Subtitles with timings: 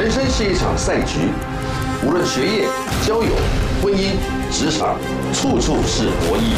[0.00, 1.28] 人生是一场赛局，
[2.02, 2.66] 无论学业、
[3.06, 3.36] 交友、
[3.82, 4.12] 婚姻、
[4.50, 4.96] 职场，
[5.34, 6.54] 处处是博弈。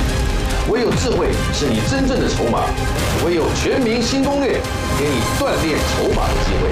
[0.71, 2.61] 唯有智慧是你真正的筹码，
[3.27, 4.61] 唯有全民新攻略，
[4.97, 6.71] 给你锻炼筹码的机会。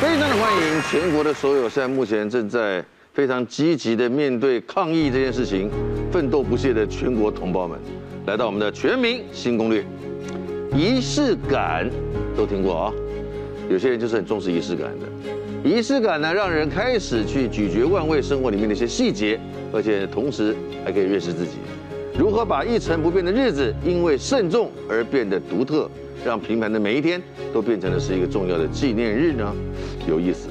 [0.00, 2.84] 非常的欢迎全国的所有现在目前正在
[3.16, 5.70] 非常积极的面对抗疫这件事情，
[6.12, 7.78] 奋斗不懈的全国同胞们，
[8.26, 9.82] 来到我们的全民新攻略。
[10.76, 11.88] 仪式感
[12.36, 12.92] 都听过啊，
[13.70, 15.06] 有些人就是很重视仪式感的。
[15.64, 19.40] 仪式感呢，让人开始去咀嚼万味生活里面的一些细节，
[19.72, 20.54] 而且同时
[20.84, 21.52] 还可以认识自己。
[22.18, 25.90] 如何把一成不变的日子，因为慎重而变得独特，
[26.22, 29.54] 让平凡的每一天都变成了是一个重要的纪念日呢？
[30.06, 30.50] 有意思。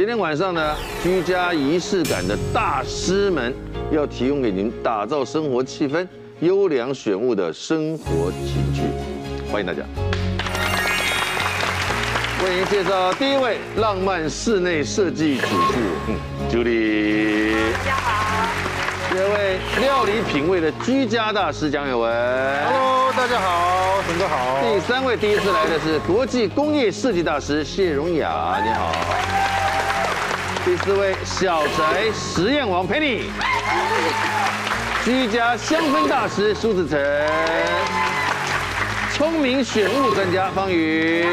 [0.00, 3.54] 今天晚上呢，居家仪式感的大师们
[3.92, 6.08] 要提供给您打造生活气氛、
[6.38, 8.80] 优良选物的生活情趣。
[9.52, 9.82] 欢迎大家，
[12.42, 16.16] 为您介绍第一位浪漫室内设计主妇，嗯
[16.50, 17.70] ，Judy。
[17.74, 18.48] 大家好。
[19.12, 22.10] 第二位料理品味的居家大师蒋友文。
[22.64, 24.62] Hello，大家好，陈哥好。
[24.62, 28.94] 第三位第一次来的是国际工业设计大师谢荣雅，你好。
[30.70, 33.22] 第四位小宅实验王 Penny。
[35.04, 36.96] 居家香氛大师苏子成。
[39.12, 41.26] 聪明选物专家方宇，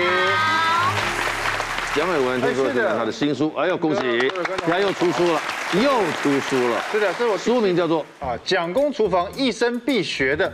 [1.93, 4.27] 蒋伟文听说这是他的新书，哎呦恭喜，
[4.65, 5.39] 他又出书了，
[5.83, 5.91] 又
[6.23, 10.51] 出书了，是的，这是我书名叫做啊蒋公厨房一生必学的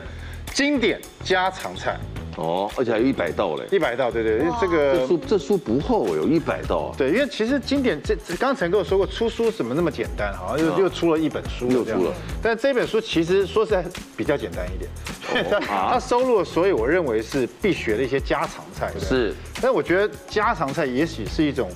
[0.54, 1.98] 经典家常菜。
[2.38, 3.66] 哦，而且还有一百道嘞！
[3.72, 6.94] 一百道，对对，因为这个这书这书不厚，有一百道。
[6.98, 10.34] 对，因为其实经典这刚才跟我说过，出书怎么那么简单？
[10.34, 12.14] 好像又又出了一本书，又出了。
[12.42, 13.86] 但这本书其实说实在
[14.18, 14.90] 比较简单一点，
[15.68, 18.92] 它它收录了所以我认为是必学的一些家常菜。
[19.00, 21.70] 是，但我觉得家常菜也许是一种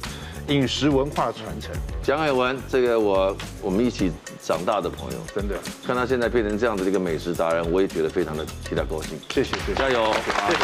[0.47, 1.75] 饮食文化传承。
[2.01, 4.09] 蒋海文，这个我我们一起
[4.41, 9.19] 长大的朋友，真的看他现在变成这样的一个美食达人，我也觉得非常的替他高兴。
[9.29, 10.13] 谢谢，谢谢，加油！
[10.47, 10.61] 谢谢。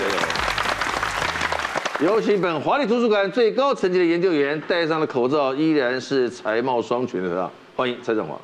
[2.05, 8.39] 有请本华丽图书馆最高层级的研究员，戴上了口罩，依然是才貌双全的他，欢迎蔡振华。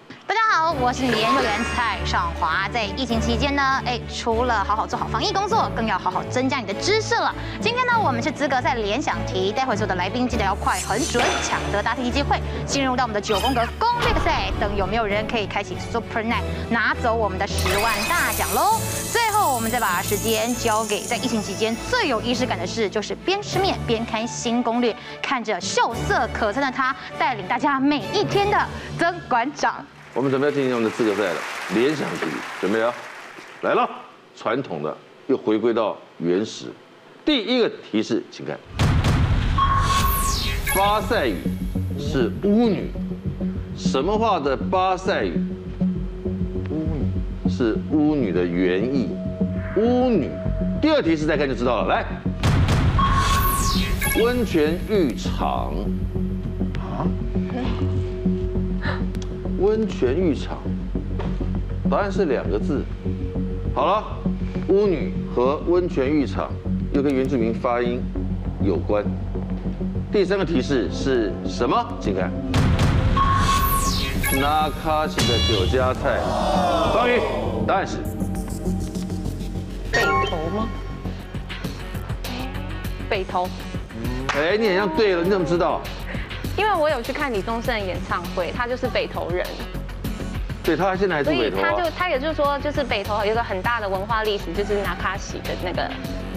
[0.51, 2.67] 好，我是你的研究员蔡尚华。
[2.69, 7.31] 在疫情期间呢，哎，除了好好做好防疫工作，更要好好增加你的知识了。
[7.61, 14.51] 今天呢，我们是资格赛联想题，待会所有的来宾记得要快、很准，抢得答题机会，进入到我们的九宫格攻略赛。
[14.59, 18.79] 等有没有人可以开启 Super Night，拿走我们的十万大奖喽？
[19.13, 28.57] 最后，我们再把时间交给在疫情期间最有仪式感的事，就是边吃面边看新攻略，看着秀色可餐的他带领大家每一天的
[28.97, 29.85] 曾馆长。
[30.15, 31.39] 我们准备要进行我们的资格赛了，
[31.75, 32.25] 联想题
[32.59, 32.91] 准备啊，
[33.61, 33.87] 来了，
[34.35, 34.97] 传统的
[35.27, 36.65] 又回归到原始。
[37.23, 38.57] 第一个提示，请看，
[40.75, 41.35] 巴塞语
[41.99, 42.89] 是巫女，
[43.77, 45.39] 什么话的巴塞语？
[46.71, 49.09] 巫女是巫女的原意，
[49.77, 50.31] 巫女。
[50.81, 52.05] 第二提示再看就知道了，来，
[54.23, 55.71] 温泉浴场。
[59.59, 60.57] 温泉浴场，
[61.91, 62.81] 答案是两个字。
[63.75, 64.03] 好了，
[64.69, 66.49] 巫女和温泉浴场
[66.93, 68.01] 又跟原住民发音
[68.63, 69.03] 有关。
[70.11, 71.85] 第三个提示是什么？
[71.99, 72.31] 请看，
[74.39, 76.19] 那卡西的酒家菜。
[76.93, 77.19] 方宇，
[77.67, 77.97] 答案是
[79.91, 80.69] 北头吗？
[83.09, 83.49] 北头。
[84.35, 85.81] 哎，你好像对了，你怎么知道？
[86.59, 89.47] 因为我有去看李宗盛的演唱会，他就是北投人。
[90.61, 91.61] 对，他现在还是北投啊。
[91.61, 95.89] 所以他就他也就是说，就是北投有一个很大的文化历史，就是拿卡西的那个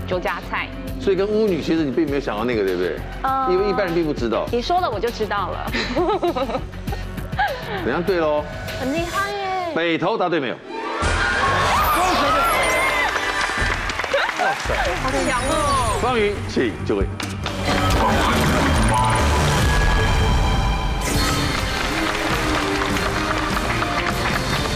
[0.06, 0.68] 酒家菜。
[1.00, 3.00] 所以跟巫女，其实你并没有想到那个，对不对？
[3.22, 3.52] 嗯。
[3.52, 4.46] 因为一般人并不知道。
[4.52, 5.72] 你说了我就知道了。
[7.84, 8.44] 怎样对喽？
[8.78, 9.72] 很厉害耶。
[9.74, 10.54] 北投答对没有？
[10.54, 10.62] 恭
[12.14, 12.22] 喜！
[14.40, 14.72] 哇塞，
[15.02, 15.98] 好强哦！
[16.00, 17.04] 方宇，请就位。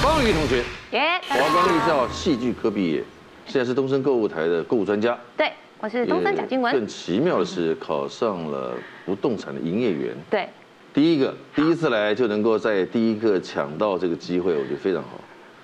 [0.07, 0.63] 方宇同学，
[0.93, 1.21] 耶！
[1.29, 3.03] 华冈艺校戏剧科毕业，
[3.45, 5.19] 现在是东森购物台的购物专家。
[5.37, 5.51] 对，
[5.81, 6.73] 我是东森贾静雯。
[6.73, 8.75] 更奇妙的是，考上了
[9.05, 10.15] 不动产的营业员。
[10.31, 10.49] 对，
[10.95, 15.21] 第一个第一次来就能够在第一个抢到这个机会，我觉得非常好。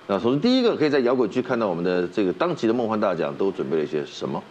[0.07, 4.43] 那首先第一个可以在摇滚区看到我们的这个当期的梦幻大奖都准备了一些什么？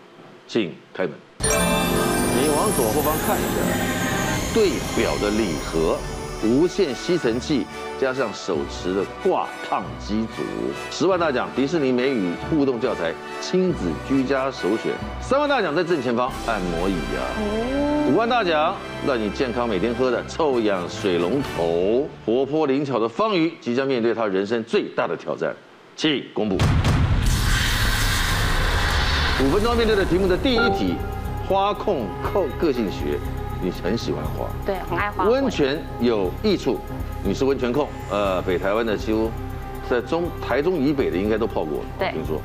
[0.48, 1.12] 请开门。
[1.40, 5.98] 你往左后方看一下，对表的礼盒。
[6.44, 7.64] 无线吸尘器，
[8.00, 10.42] 加上手持的挂烫机组。
[10.90, 13.78] 十万大奖迪士尼美语互动教材，亲子
[14.08, 14.92] 居家首选。
[15.20, 17.22] 三万大奖在正前方按摩椅啊。
[18.10, 18.74] 五万大奖
[19.06, 22.08] 让你健康每天喝的臭氧水龙头。
[22.26, 25.54] 活泼灵巧的方瑜即将面对他人生最大的挑战，
[25.94, 26.56] 请公布。
[29.44, 30.96] 五分钟面对的题目的第一题，
[31.48, 33.18] 花控扣个性学，
[33.62, 35.24] 你很喜欢花，对，很爱花。
[35.28, 36.80] 温泉有益处，
[37.22, 39.30] 你是温泉控，呃，北台湾的几乎
[39.88, 42.40] 在中台中以北的应该都泡过，对，听说。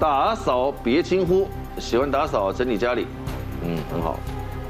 [0.00, 1.46] 打扫别轻忽，
[1.78, 3.06] 喜欢打扫整理家里，
[3.62, 4.18] 嗯，很好。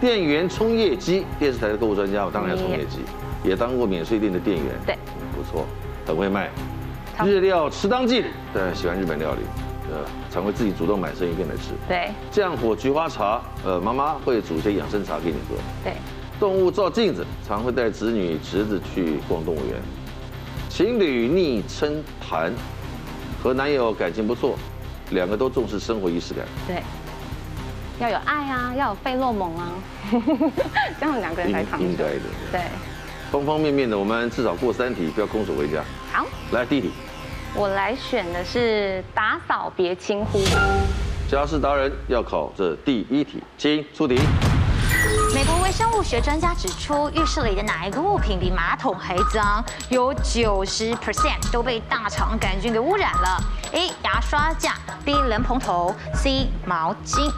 [0.00, 2.99] 电源充业机，电视台的购物专家，我当然要充业机，
[3.44, 4.99] 也当过免税店的店员，对，
[5.35, 5.64] 不错，
[6.05, 6.50] 很会卖。
[7.25, 9.41] 日料吃当季，对，喜欢日本料理。
[9.90, 11.72] 呃，常会自己主动买生鱼片来吃。
[11.86, 15.56] 对，降火菊花茶，呃，妈妈会煮一些养生茶给你喝。
[15.82, 15.94] 对，
[16.40, 19.81] 动物照镜子，常会带子女侄子去逛动物园。
[20.70, 22.52] 情侣昵称谈，
[23.42, 24.56] 和男友感情不错，
[25.10, 26.44] 两个都重视生活仪式感。
[26.66, 26.82] 对，
[28.00, 29.72] 要有爱啊，要有费洛蒙啊，
[30.98, 31.84] 这样两个人才长久。
[31.86, 32.20] 应该的。
[32.50, 32.60] 对，
[33.31, 35.84] 方方面面的，我们至少过三题，不要空手回家。
[36.12, 36.90] 好，来第一题。
[37.56, 40.41] 我来选的是打扫别轻忽。
[41.31, 44.21] 家事达人要考这第一题，请出题。
[45.33, 49.65] 美国微生物学专家指出，浴室里的哪一个物品比马桶还脏？
[49.89, 53.41] 有九十 percent 都被大肠杆菌给污染了。
[53.73, 53.89] A.
[54.03, 54.75] 牙刷架
[55.05, 55.15] ，B.
[55.29, 56.49] 莲蓬头，C.
[56.65, 57.31] 毛巾。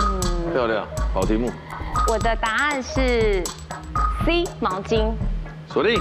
[0.00, 1.50] 嗯，漂亮，好题目。
[2.06, 3.42] 我的答案是
[4.24, 4.44] C.
[4.60, 5.12] 毛巾。
[5.68, 6.00] 锁定。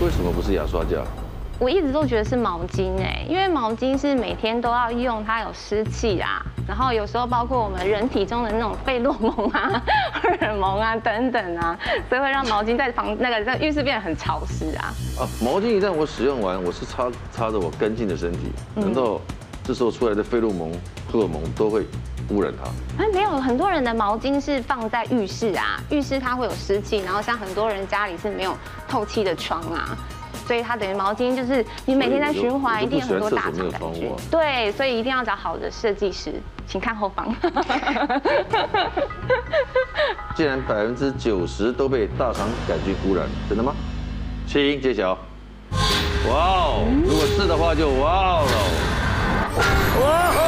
[0.00, 1.02] 为什么不是牙刷架？
[1.58, 9.82] 我一直都觉得是毛巾哎，因为毛巾是每天都要用，它有湿气啊，然后有时候包括我们人体中的那种费洛蒙啊、
[10.22, 11.76] 荷尔蒙啊等等啊，
[12.08, 14.94] 所以会让毛巾在房那个在浴室变得很潮湿啊。
[15.18, 19.20] 啊，毛巾一旦我使用完，我是擦擦着我干净的身体，难道
[19.64, 20.70] 这时候出来的费洛蒙、
[21.10, 21.84] 荷尔蒙都会？
[22.30, 22.64] 污染它？
[23.02, 28.56] 哎，没有，很多人的毛巾是放在浴室啊，浴室它会有湿气，然后像很多人家里是没有
[28.88, 29.96] 透气的窗啊，
[30.46, 34.12] 所以它等于毛巾就是你每天在循环，一定有很多大肠杆菌。
[34.30, 36.34] 对，所以一定要找好的设计师，
[36.66, 37.34] 请看后方。
[40.36, 43.74] 既然百分之九十都被大肠杆菌污染，真的吗？
[44.46, 45.16] 请揭晓。
[46.28, 48.52] 哇哦，如果是的话就哇哦了。
[50.02, 50.44] 哇哦。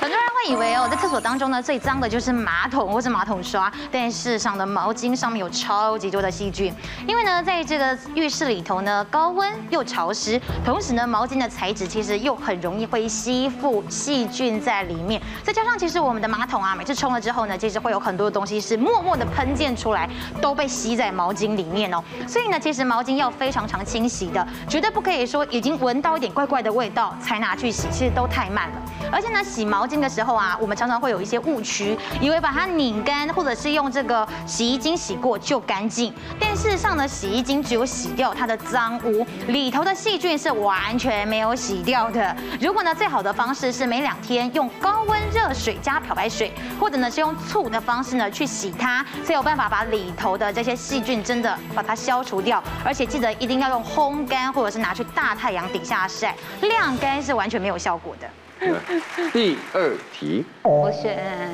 [0.00, 6.74] 很多人会以为哦，在厕所当中呢，最脏的就是马桶或是马桶刷，但事实上的毛巾上面有超级多的细菌。
[7.06, 15.20] 因为呢，在这个浴室里头呢，高温又潮湿，同时呢，毛巾的材质其实又很容易会吸附细菌在里面。
[15.42, 20.08] 再加上其实我们的马桶啊，每次冲了之后呢，其实会有很多的东西是默默的喷溅出来，
[20.40, 22.02] 都被吸在毛巾里面哦。
[22.26, 28.76] 所以呢，其实毛巾要非常常清洗的，绝对不可以说已经闻到一点怪怪的味道才拿去洗，其实都太慢了。
[29.12, 36.14] 而且呢，洗毛巾的时候啊，我们常常会有一些误区，以为把它拧干或者是用这个洗衣精洗过就干净。
[36.38, 42.36] 但事实上呢，洗衣精只有洗掉它的脏污，里头的细菌是完全没有洗掉的。
[42.60, 52.62] 如果呢，最好的方式是每两天用高温热水加漂白水，或者呢是用醋的方式呢去洗它，才有办法把里头的这些细菌真的把它消除掉。
[52.84, 58.28] 而且记得一定要用烘干，或者是拿去大太阳底下晒，晾干是完全没有效果的。
[59.32, 61.50] 第二题，我选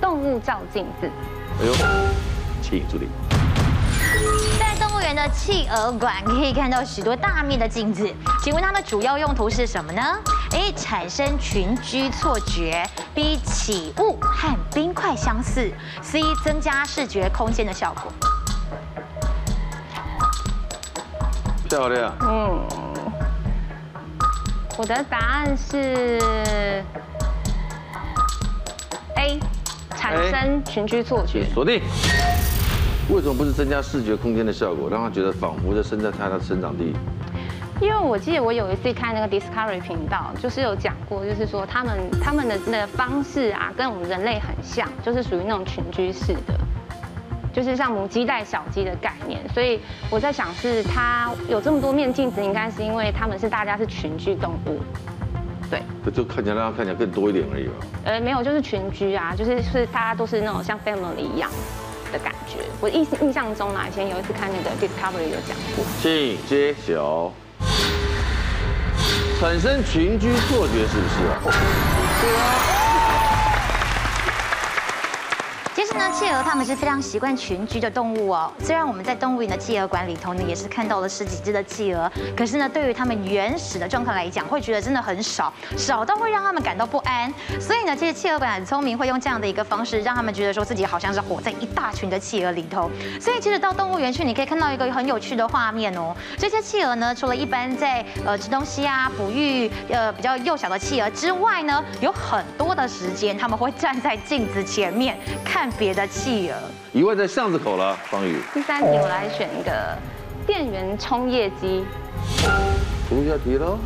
[0.00, 1.10] 动物照镜子。
[1.60, 1.74] 哎呦，
[2.62, 3.08] 请助理。
[4.58, 8.10] 在动物园的企鹅馆可以看到许多大面的镜子，
[8.42, 10.02] 请问它的主要用途是什么呢
[10.52, 10.72] ？A.
[10.72, 12.82] 产生群居错觉
[13.14, 13.38] ；B.
[13.44, 15.70] 起雾和冰块相似
[16.02, 16.22] ；C.
[16.42, 18.10] 增加视觉空间的效果。
[21.68, 22.16] 漂亮。
[22.22, 22.83] 嗯。
[24.76, 26.20] 我的答案是
[29.16, 29.38] A，
[29.96, 31.44] 产生群居错觉。
[31.54, 31.80] 锁定。
[33.08, 36.92] 为什么不是增加视觉空间的效果，让他觉得仿佛在生在他的生长地？
[37.80, 46.58] 因为我记得我有一次看那个 Discovery 频道，就是有讲过，就是说他们他们的那个方式啊，跟我们人类很像，就是属于那种群居式的。
[47.54, 49.80] 就是像母鸡带小鸡的概念，所以
[50.10, 54.80] 我在想，是它有这么多面镜子，应该是因为他们是大家是群居动物，
[55.70, 55.80] 对。
[56.04, 57.74] 这就看起来让它看起来更多一点而已吧。
[58.04, 61.48] 呃，没有，就是群居啊，就是是大家都是那种像 family 一样
[62.12, 62.58] 的感觉。
[62.80, 65.84] 我印印象中啊，以前有一次看那个 Discovery 有讲过。
[66.02, 67.32] 请揭晓。
[69.40, 71.38] 产生群居错觉是不是啊？
[75.74, 78.52] 其实现呢，企鹅它们是非常习惯群居的动物哦。
[78.60, 87.32] 虽然我们在动物园的企鹅馆里头呢，也是看到了十几只的企鹅，可是呢，对于它们原始的状况来讲，会觉得真的很少，少到会让他们感到不安。
[87.60, 92.90] 所以呢，其实企鹅馆很聪明，会用这样的一个方式，让他们觉得说自己好像是活在一大群的企鹅里头。
[93.20, 96.14] 所以其实到动物园去，你可以看到一个很有趣的画面哦。
[96.36, 106.56] 这些企鹅呢，除了一般在呃吃东西啊、哺育呃比较幼小的企鹅之外呢，有很多的时间他们会站在镜子前面看别的企鹅。
[106.94, 108.40] 一位在巷子口了，方宇。
[108.54, 109.70] 第三题我来选一个
[110.46, 111.84] 电源充液机。
[113.06, 113.76] 读一下题喽。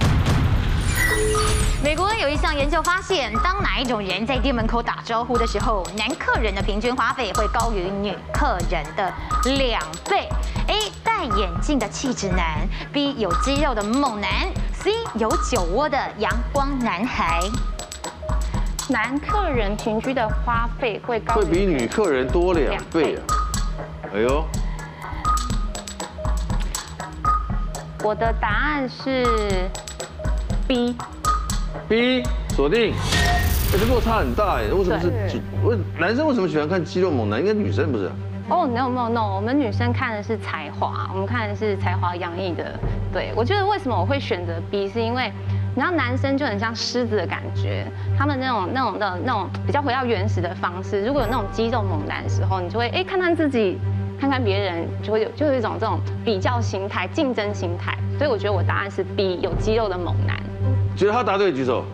[1.82, 9.12] 美国有一项研究发现，当哪一种人在店门口打招呼的时候，男客人的平均花费会高于女客人的
[9.56, 10.28] 两倍
[10.68, 10.92] ？A.
[11.02, 12.60] 戴眼镜的气质男
[12.92, 13.16] ，B.
[13.18, 14.30] 有肌肉的猛男
[14.72, 14.92] ，C.
[15.14, 17.40] 有酒窝的阳光男孩。
[18.90, 23.20] 男客人平均的花费会高，会比女客人多两倍啊！
[24.14, 24.42] 哎呦，
[28.02, 29.68] 我的答案是
[30.66, 30.96] B。
[31.86, 32.94] B 锁定，
[33.70, 35.10] 这落差很大哎，为什么是？
[35.62, 37.40] 为男生为什么喜欢看肌肉猛男？
[37.40, 38.10] 应该女生不是？
[38.48, 42.64] 哦，no no no，我们女生看的是才华，我们看的是才华洋溢的。
[43.12, 45.30] 对，我觉得为什么我会选择 B，是因为，
[45.78, 47.86] 你知道男生就很像狮子的感觉，
[48.18, 51.06] 他们那种那种的那种比较回到原始的方式。
[51.06, 53.78] 如果有那种肌肉猛男的时候，你就会哎看看自己，
[54.20, 57.96] 看看别人，就会有就有一种这种比较心态、竞争心态。
[58.18, 60.36] 所以我觉得我答案是 B，有肌肉的猛男。
[60.96, 61.84] 觉得他答对举手。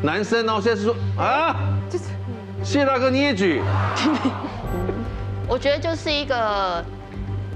[0.00, 1.56] 男生哦，现在是说啊，
[1.90, 2.04] 就是
[2.62, 3.60] 谢大哥你也举。
[5.48, 6.84] 我觉得就是一个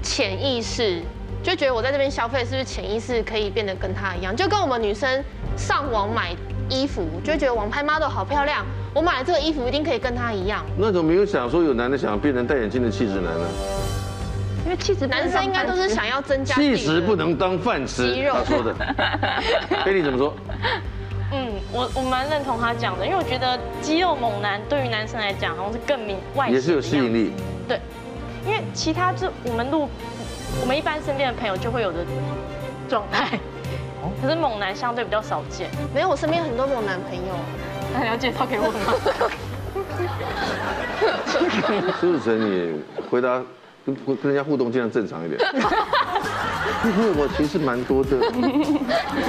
[0.03, 1.01] 潜意识，
[1.41, 5.23] 就觉得我在这边消费是不是潜意识可以变得跟他一样，就跟我们女生
[5.55, 6.35] 上网买
[6.69, 10.65] 衣服，就觉得网拍 model 好漂亮，我买了这个衣服一定可以跟他一样。
[10.77, 13.45] 那怎么没有想说有男的想变成戴眼镜的气质男呢？
[14.65, 18.75] 因为气质男生应该都是想要增加 气质不能当饭吃，肌肉他说的。
[19.85, 20.33] 菲利怎么说？
[21.31, 27.31] 嗯，我我蛮认同他讲的，因为我觉得肌肉猛男对于男生来讲好像是更明外，也是有吸引力。
[27.67, 27.79] 对，
[28.45, 29.87] 因为其他就我们路，
[30.61, 31.99] 我们一般身边的朋友就会有的
[32.87, 33.39] 状态，
[34.21, 35.69] 可是猛男相对比较少见。
[35.93, 37.35] 没有，我身边很多猛男朋友，
[37.93, 38.93] 那你要介绍给我吗？
[41.99, 43.41] 苏子成，你回答。
[43.85, 45.39] 跟跟人家互动尽量正常一点。
[46.83, 48.09] 因为我其实蛮多的。
[48.29, 48.51] 你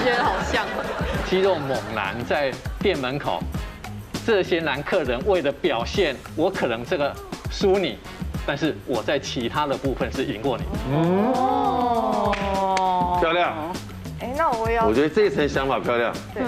[0.05, 0.67] 觉得好像。
[1.25, 3.41] 肌肉猛男在店门口，
[4.27, 7.15] 这些男客人为了表现，我可能这个
[7.49, 7.97] 输你，
[8.51, 10.65] 但是我在其他的部分是赢过你。
[10.93, 12.35] 哦。
[13.21, 13.55] 漂亮。
[14.19, 14.89] 哎，那我要。
[14.89, 16.13] 我觉得这一层想法漂亮。
[16.35, 16.43] 对。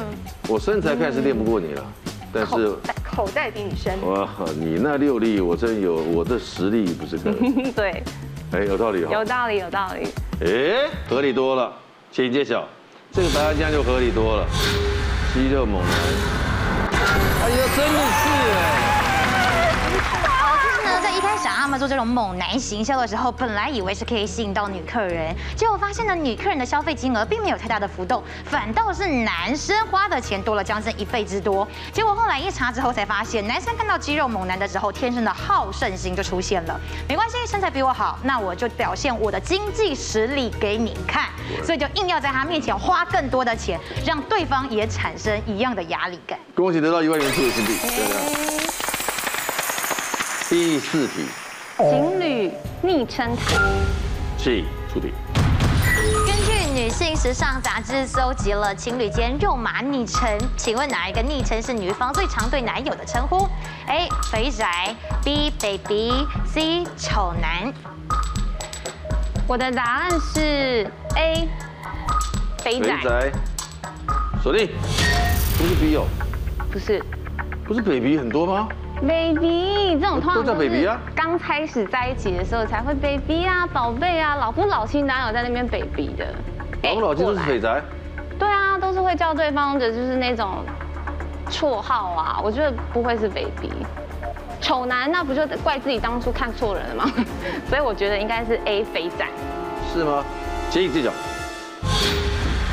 [0.48, 1.84] 我身材看是练不过你了，
[2.32, 2.74] 但是。
[3.04, 4.04] 口袋比你深。
[4.04, 4.28] 哇，
[4.58, 7.30] 你那六力我真有，我的实力不是个。
[7.70, 8.02] 对。
[8.50, 9.08] 哎，有道理哦。
[9.12, 10.08] 有道理，有道理。
[10.44, 11.72] 哎，合理多了，
[12.10, 12.64] 请揭晓。
[13.12, 14.44] 这个答案这样就合理多了。
[15.32, 15.90] 肌肉猛男。
[17.44, 18.28] 哎呀，真的是
[18.58, 18.71] 哎。
[21.62, 31.64] 想他们做这种猛男行销的时候，本来以为是可以吸引到女客人，结果发现呢，女客人的消费金额并没有太大的浮动，反倒是男生花的钱多了将近一倍之多。
[31.92, 36.80] 结果后来一查之后才发现，男生看到肌肉猛男的时候，天生的好胜心就出现了。
[37.08, 41.28] 没关系，身材比我好，那我就表现我的经济实力给你看，
[41.64, 46.36] 所以就硬要在他面前花更多的钱，让对方也产生一样的压力感。
[46.56, 47.78] 恭喜得到一万元助金币。
[50.48, 51.24] 第四题，
[51.90, 53.56] 情侣昵称台，
[54.38, 55.12] 请出题。
[56.24, 63.48] 根据女性时尚杂志搜集了情侣间肉麻昵称，请问哪一个昵称是女方最常对男友的称呼
[63.88, 64.08] ？A.
[64.30, 65.50] 肥宅，B.
[65.60, 66.84] baby，C.
[66.96, 67.72] 丑男。
[69.48, 70.86] 我的答案是
[71.16, 71.48] A.
[72.62, 72.96] 肥宅。
[72.96, 73.32] 肥宅，
[74.40, 74.70] 锁定。
[75.58, 76.06] 不是 B 哦。
[76.70, 77.02] 不是。
[77.64, 78.68] 不是 baby 很多吗
[79.06, 86.26] ？baby 这种通常都叫 baby 啊，刚开始在一起的时候才会 baby 啊，宝贝啊，老夫老妻哪有在那边 baby 的？
[86.82, 87.82] 老夫老妻都是肥宅。
[88.38, 90.64] 对啊，都是会叫对方的，就是那种
[91.50, 92.40] 绰号啊。
[92.42, 93.70] 我觉得不会是 baby。
[94.60, 97.12] 丑男那不就怪自己当初看错人了吗？
[97.68, 99.26] 所以我觉得应该是 A 肥仔。
[99.92, 100.24] 是吗？
[100.70, 101.10] 请你揭晓。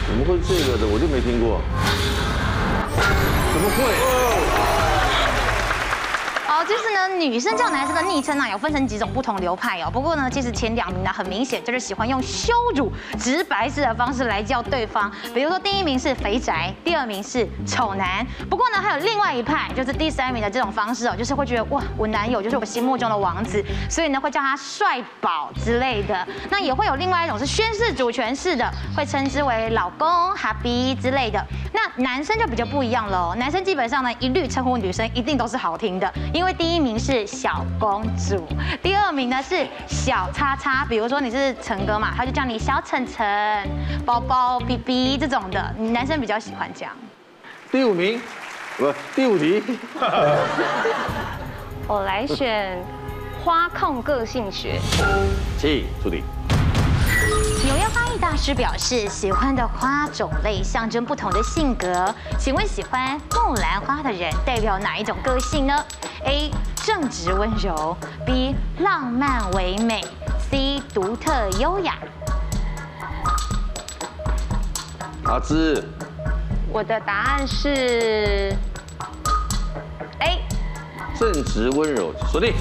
[0.08, 0.88] 怎么会这个的？
[0.88, 1.60] 我就没听过。
[3.54, 4.49] 怎么会？
[6.70, 9.90] 就是呢，女生叫男生的昵称呢，有分成几种不同流派哦。
[9.92, 15.12] 不过呢，其实前两名呢，很明显就是喜欢用羞辱、直白式的方式来叫对方。
[15.34, 18.24] 比如说，第一名是肥宅，第二名是丑男。
[18.48, 26.28] 不过呢，还有另外一派，就是第三名的这种方式哦，就是会觉得哇，我男友就是我心目中的王子，所以呢，会叫他帅宝之类的。
[26.52, 31.44] 那也会有另外一种是宣示主权式的，会称之为老公、哈比之类的。
[31.74, 38.46] 那男生就比较不一样喽，男生基本上呢，一律称呼女生一定都是好听的，因为第一名是小公主，
[38.84, 40.86] 第二名呢是小叉叉。
[40.90, 43.66] 比如说你是陈哥嘛，他就叫你小晨晨、
[44.06, 46.94] 包包、B B 这种的，男生比较喜欢这样。
[47.72, 48.22] 第五名，
[48.78, 49.64] 不，第五题。
[51.88, 52.78] 我来选
[53.42, 54.78] 花控个性学。
[55.58, 56.22] 请出题。
[57.66, 62.14] 纽约花艺大师表示，喜欢的花种类象征不同的性格。
[62.40, 65.86] 请问，喜欢木兰花的人代表哪一种个性呢
[66.24, 66.52] ？A.
[66.84, 67.96] 正直温柔
[68.26, 68.56] ，B.
[68.80, 70.04] 浪漫唯美
[70.50, 70.82] ，C.
[70.94, 71.96] 独特优雅。
[75.26, 75.84] 阿芝，
[76.72, 78.56] 我的答案是
[80.20, 80.40] A。
[81.20, 82.54] 正直温柔，锁定。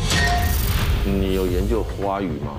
[1.05, 2.53] 你有研究花语吗？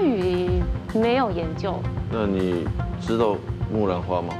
[0.00, 0.62] 花语
[0.94, 1.78] 没有研究。
[2.10, 2.66] 那你
[3.06, 3.36] 知道
[3.70, 4.32] 木兰花吗？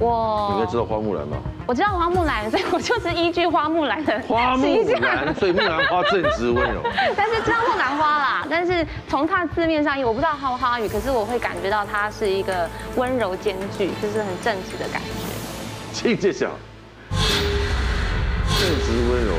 [0.00, 1.36] 我你应该知道花木兰吧？
[1.66, 4.64] 我知道花木兰，所以我就是依据花木兰的花木
[5.02, 6.80] 兰，所以木兰花正直温柔。
[7.14, 12.66] 但是知道木兰花啦，但是从它字面上，我不知道花花语，可是我会感觉到它是一个
[12.96, 15.08] 温柔兼具，就是很正直的感觉。
[15.92, 16.48] 请揭晓。
[18.58, 19.34] 正直温柔。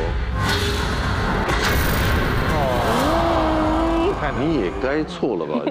[4.40, 5.62] 你也该错了吧？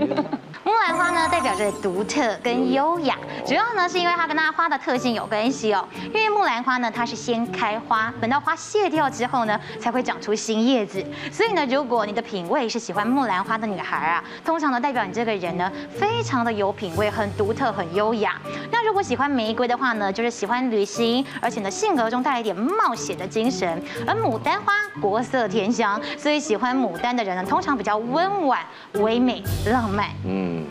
[0.82, 5.86] 木兰花呢，代表着独特跟优雅，主要呢是因为它跟它花的特性有关系哦。
[6.06, 11.00] 因为木兰花呢，它是先开花，等到花谢掉之后呢，才会长出新叶子。
[11.30, 18.34] 所以呢，如果你的品味是喜欢木兰花的女孩啊，通常呢代表你这个人呢，非常的有品味，很独特，很优雅。
[18.72, 23.80] 那如果喜欢玫瑰的话呢，就是喜欢旅行，而且呢性格中带一点冒险的精神。
[24.04, 28.58] 而牡丹花国色天香，所以喜欢牡丹的人呢，通常比较温婉、
[28.94, 30.08] 唯美、浪漫。
[30.26, 30.66] 嗯。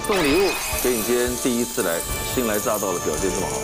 [0.00, 0.50] 送礼物
[0.82, 1.98] 给你，今天第一次来，
[2.34, 3.56] 新来乍到的表现这么好，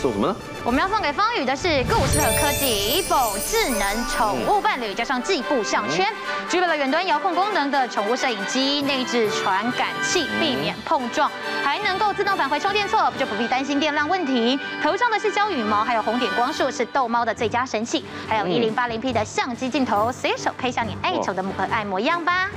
[0.00, 0.36] 送什么呢？
[0.62, 6.06] 我们要送给方宇的是故事和科技宝智能宠物伴侣，加上计步项圈，
[6.48, 11.28] 具备了远端遥控功能的宠物摄影机，内置传感器，避免碰撞，
[11.64, 14.60] 还能够自动返回充电座，就不必担心电量问题。
[14.82, 18.04] 头上的是胶羽毛，还有红点光束，是逗猫的最佳神器。
[18.28, 22.48] 还有一零八零 P 的相机镜头，随手配上你爱宠的可爱模样吧。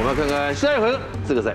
[0.00, 1.54] 我们看看下一回资格赛。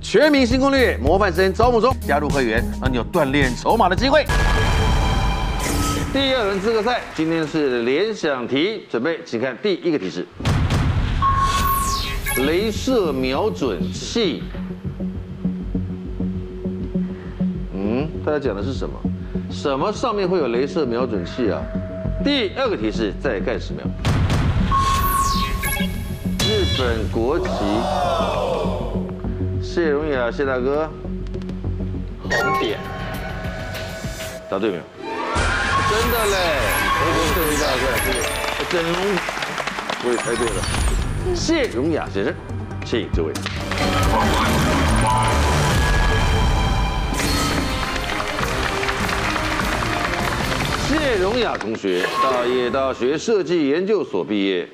[0.00, 4.24] 全民新攻略模范生招募中，加入会员让你有锻炼筹码的机会。
[6.12, 10.24] 第二轮资格赛，今天是联想题，准备，请看第一个提示：
[12.36, 14.44] 镭射瞄准器。
[17.74, 18.94] 嗯，大家讲的是什么？
[19.50, 21.60] 什么上面会有镭射瞄准器啊？
[22.22, 23.84] 第二个提示，再盖十秒。
[26.74, 27.46] 日本国旗。
[29.62, 30.90] 谢荣雅，谢大哥。
[32.20, 32.80] 红点，
[34.50, 34.82] 答对没有？
[35.88, 36.36] 真的嘞！
[37.30, 37.84] 谢荣大哥，
[38.68, 38.92] 整容，
[40.02, 40.58] 我也猜对了。
[41.32, 42.34] 谢荣雅先生，
[42.84, 43.32] 请这位。
[50.88, 54.68] 谢荣雅同学，大业大学设计研究所毕业。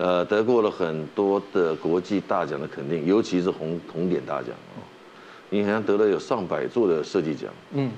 [0.00, 4.80] 呃，得过了很多的国际大奖的肯定，尤其是红红点大奖哦。
[5.50, 7.92] 你好像得了有上百座的设计奖，嗯，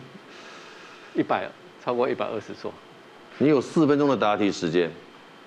[1.15, 1.49] 一百
[1.85, 2.75] 超过一百二十座。
[3.39, 4.91] 你有四分钟的答题时间，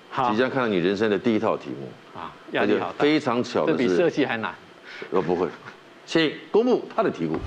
[0.09, 4.55] 好，即将看到你人生的第一套题目啊，压力好大，非常巧的是，这比设计还难。
[5.11, 5.49] 呃，不会，
[6.05, 7.37] 请公布他的题目。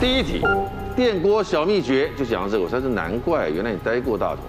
[0.00, 0.42] 第一题，
[0.96, 4.42] 电锅小秘诀，就讲到这个，我才是难怪，原来你待过大同。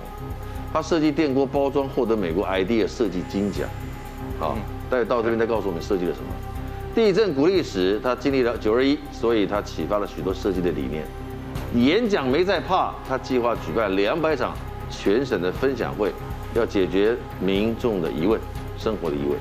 [0.75, 3.65] 他设计电锅包装获得美国 IDEA 设计金奖，
[4.37, 4.57] 好，
[4.89, 6.27] 待会到这边再告诉我们设计了什么。
[6.93, 11.05] 地震鼓励史，他经历了九二一，所以他启发了许多设计的理念。
[11.75, 14.53] 演讲没在怕，他计划举办两百场
[14.89, 16.11] 全省的分享会，
[16.53, 18.37] 要解决民众的疑问、
[18.77, 19.39] 生活的疑问。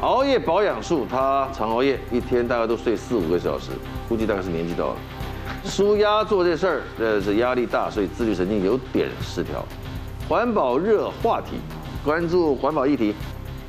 [0.00, 3.72] 熬夜保养术，他常熬夜，一天大概都睡四五个小时，
[4.08, 4.96] 估计大概是年纪到了。
[5.66, 9.62] 舒压做这事儿，呃，是压力大，所以自律神经有点失调。
[10.30, 11.56] 环保热话题，
[12.04, 13.12] 关注环保议题，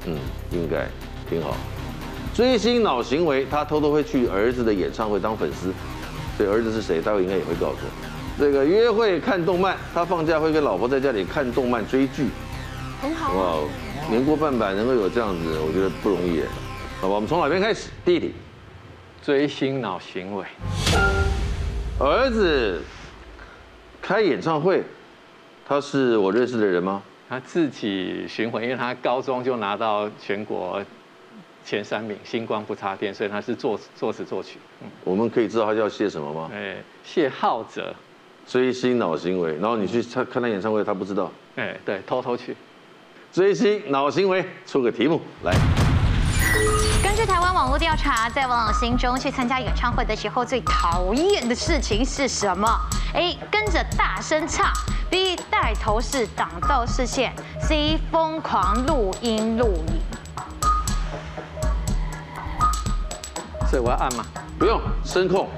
[0.05, 0.15] 嗯，
[0.51, 0.87] 应该
[1.27, 1.57] 挺好。
[2.35, 5.73] 追星脑行为，他偷偷会去儿子的演唱会当粉丝，
[6.37, 7.91] 所以儿子是谁，待会应该也会告诉我。
[8.37, 12.27] 这个约会看动漫，他放假会跟老婆在家里看动漫追剧，
[13.01, 13.33] 很好。
[13.33, 13.57] 哇，
[14.07, 16.43] 年过半百能够有这样子，我觉得不容易。
[17.01, 17.89] 好吧，我们从哪边开始？
[18.05, 18.35] 第一题，
[19.23, 20.45] 追星脑行为。
[21.97, 22.83] 儿子
[23.99, 24.83] 开演唱会，
[25.67, 27.01] 他是我认识的人吗？
[27.29, 30.83] 他自己巡回，因为他高中就拿到全国
[31.63, 34.59] 前三名，星光不插电，所以他是作作词作曲。
[34.81, 36.49] 嗯，我们可以知道他叫谢什么吗？
[36.53, 37.93] 哎，谢浩哲。
[38.47, 41.31] 追星脑行为，然后你去他看他演唱会，他不知道。
[41.55, 42.55] 哎，对，偷偷去。
[43.31, 45.53] 追星脑行为，出个题目来。
[47.01, 52.67] 根据台湾网络调查，在王老心中去参加演唱会的时候，最讨厌的事情是什么
[53.13, 53.37] ？A.
[53.51, 54.65] 跟着大声唱
[55.09, 55.30] ；B.
[55.51, 57.99] 带头式挡道视线；C.
[58.09, 60.01] 疯狂录音录影。
[63.69, 64.25] 所以我要按吗？
[64.57, 65.49] 不用，声控。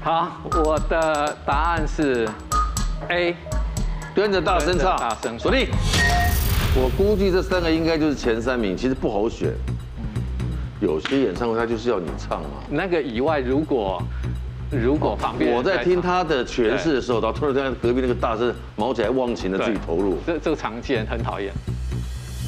[0.00, 0.28] 好，
[0.64, 2.28] 我的答案是
[3.08, 3.36] A，
[4.14, 5.68] 跟着大声唱，大声锁定。
[6.74, 9.52] 我估计这三个应该就是前三名，其实不好选。
[10.80, 12.48] 有些演唱会他就是要你唱嘛。
[12.68, 14.02] 那个以外，如果
[14.72, 21.52] 如果旁边我在听他的诠释的时候，然后突然间隔壁那个大声毛起来忘情的自己投入，这这个常见，很讨厌。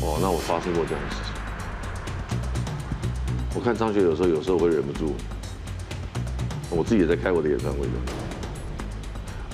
[0.00, 1.34] 哦，那我发生过这样的事情。
[3.54, 5.14] 我看张学友有时候有时候会忍不住。
[6.70, 7.92] 我自己也在开我的演唱会的，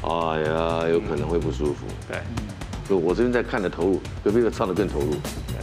[0.09, 1.85] 哎呀，有可能会不舒服。
[2.09, 2.19] 对，
[2.89, 5.11] 就我这边在看的投入，隔壁的唱的更投入。
[5.11, 5.59] 对，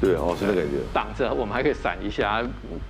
[0.00, 0.78] 对哦，是那感觉。
[0.94, 2.42] 挡着，我们还可以闪一下，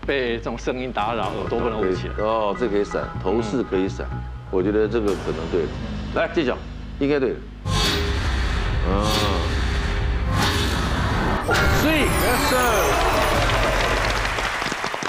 [0.07, 2.15] 被这种声音打扰，耳朵不能捂起来。
[2.25, 4.07] 哦，这可以闪，头饰可以闪，
[4.51, 5.67] 我觉得这个可能对。
[6.15, 6.57] 来，揭晓，
[7.01, 7.33] 应该对。
[8.87, 9.05] 啊，
[11.83, 13.20] 是，Yes sir。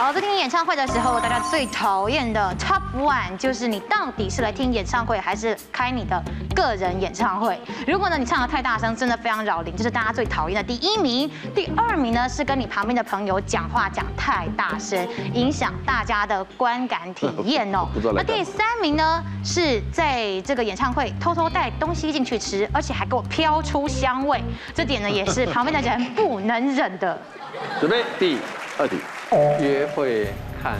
[0.02, 6.20] 好，在听演唱会的时候，大家最讨厌的 Top One 就是你到底是来听演唱会，还是开你的
[6.56, 7.62] 个人演唱会？
[7.86, 11.30] 如果呢你唱的太大声，真的非常扰邻，这是大家最讨厌的第一名。
[11.54, 17.88] 第二名呢是跟你旁边的朋友讲话讲太大声，影响大家的观感体验哦。
[18.16, 24.42] 那第三名呢是在这个演唱会偷偷带东西进去吃，而且还给我飘出香味，
[24.74, 27.22] 这点呢也是旁边的人不能忍的。
[27.80, 28.40] 准备第
[28.80, 28.98] 二题。
[29.32, 30.28] 约会
[30.62, 30.78] 看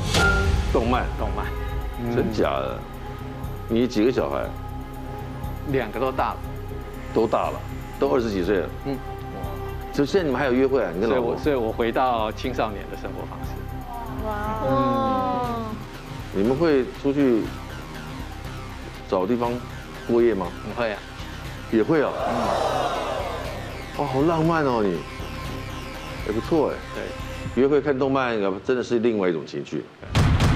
[0.74, 1.46] 动漫，动漫，
[2.14, 2.78] 真假的？
[3.70, 4.46] 你几个小孩？
[5.70, 6.38] 两个都大了，
[7.14, 7.60] 都大了，
[7.98, 8.70] 都二十几岁了。
[8.86, 9.42] 嗯，哇，
[9.94, 10.92] 就现在你们还有约会啊？
[10.94, 11.24] 你跟老婆？
[11.24, 13.52] 所以我所以我回到青少年的生活方式。
[14.26, 14.34] 哇，
[14.68, 15.76] 嗯，
[16.34, 17.44] 你们会出去
[19.08, 19.54] 找地方
[20.10, 20.48] 过夜吗？
[20.68, 21.00] 不会啊，
[21.72, 22.12] 也会啊。
[23.98, 25.00] 哇，好浪漫哦，你，
[26.28, 26.76] 也不错哎。
[26.96, 27.31] 对。
[27.56, 29.84] 约会看动漫，真的是另外一种情趣。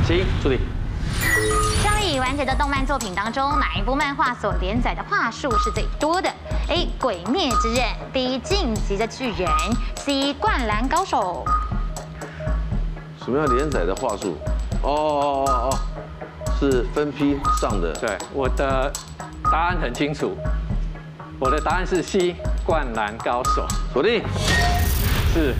[0.07, 0.57] 请助理。
[1.83, 6.29] 上亿完结的动漫作品当中，哪一部漫画所连载的话数是最多的
[6.69, 6.87] ？A.
[6.99, 8.39] 鬼灭之刃，B.
[8.39, 9.49] 进击的巨人
[9.97, 10.33] ，C.
[10.35, 11.43] 灌篮高手。
[13.23, 14.37] 什么样连载的话数？
[14.81, 15.79] 哦哦哦哦，
[16.59, 17.91] 是分批上的。
[17.93, 18.91] 对，我的
[19.51, 20.37] 答案很清楚，
[21.39, 22.35] 我的答案是 C.
[22.65, 23.65] 灌篮高手。
[23.91, 24.23] 锁定。
[25.33, 25.53] 是。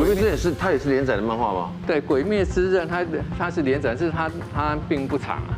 [0.00, 1.70] 鬼灭之刃是它也是连载的漫画吗？
[1.86, 3.04] 对，鬼灭之刃它
[3.38, 5.52] 它是连载，但是它它并不长啊。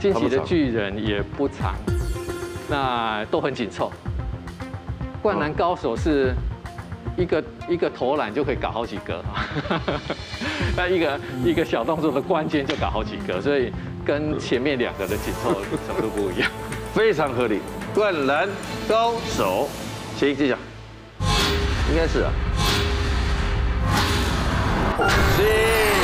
[0.00, 1.74] 进击的巨人也不长，
[2.70, 3.92] 那都很紧凑。
[5.20, 6.34] 灌篮高手是
[7.18, 9.22] 一个一个投篮就可以搞好几个，
[10.74, 13.70] 那一个一个小动作的关键就搞好几个，所以
[14.06, 15.52] 跟前面两个的紧凑
[15.86, 16.50] 程度不一样，
[16.94, 17.60] 非常合理。
[17.94, 18.48] 灌篮
[18.88, 19.68] 高手，
[20.16, 20.56] 请记下，
[21.90, 22.32] 应该是啊。
[25.36, 25.95] 好，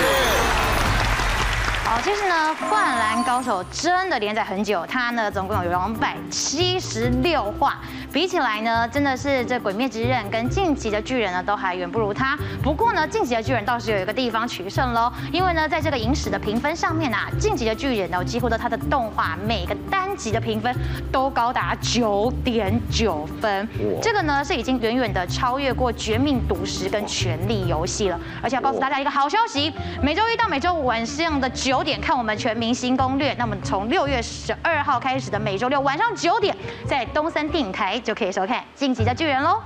[2.05, 2.35] 其实呢，
[2.69, 7.79] 《灌篮高手》真的连载很久，它呢总共有两百七十六话。
[8.13, 12.37] 比起来呢，真的是这《鬼灭之刃》跟《进击的巨人》呢，都还远不如它。
[12.61, 20.75] 不过呢，《进击的巨人》倒是有一个地方取胜喽，因为呢，在这个影史的评分上面啊，《进击的巨人》呢，几乎都它的动画每个单集的评分
[21.11, 23.67] 都高达九点九分，
[24.03, 28.21] 这个呢是已经远远的超越过《绝命毒师》跟《权力游戏》了。
[28.43, 37.99] 而且要告诉大家一个好消息，每周一到每周五晚上的九点看我们《全明星攻略》，那么从六月十二号开始的每周六晚上九点，在东森电影台。
[38.01, 39.61] 就可以收看《晋级的巨人》喽。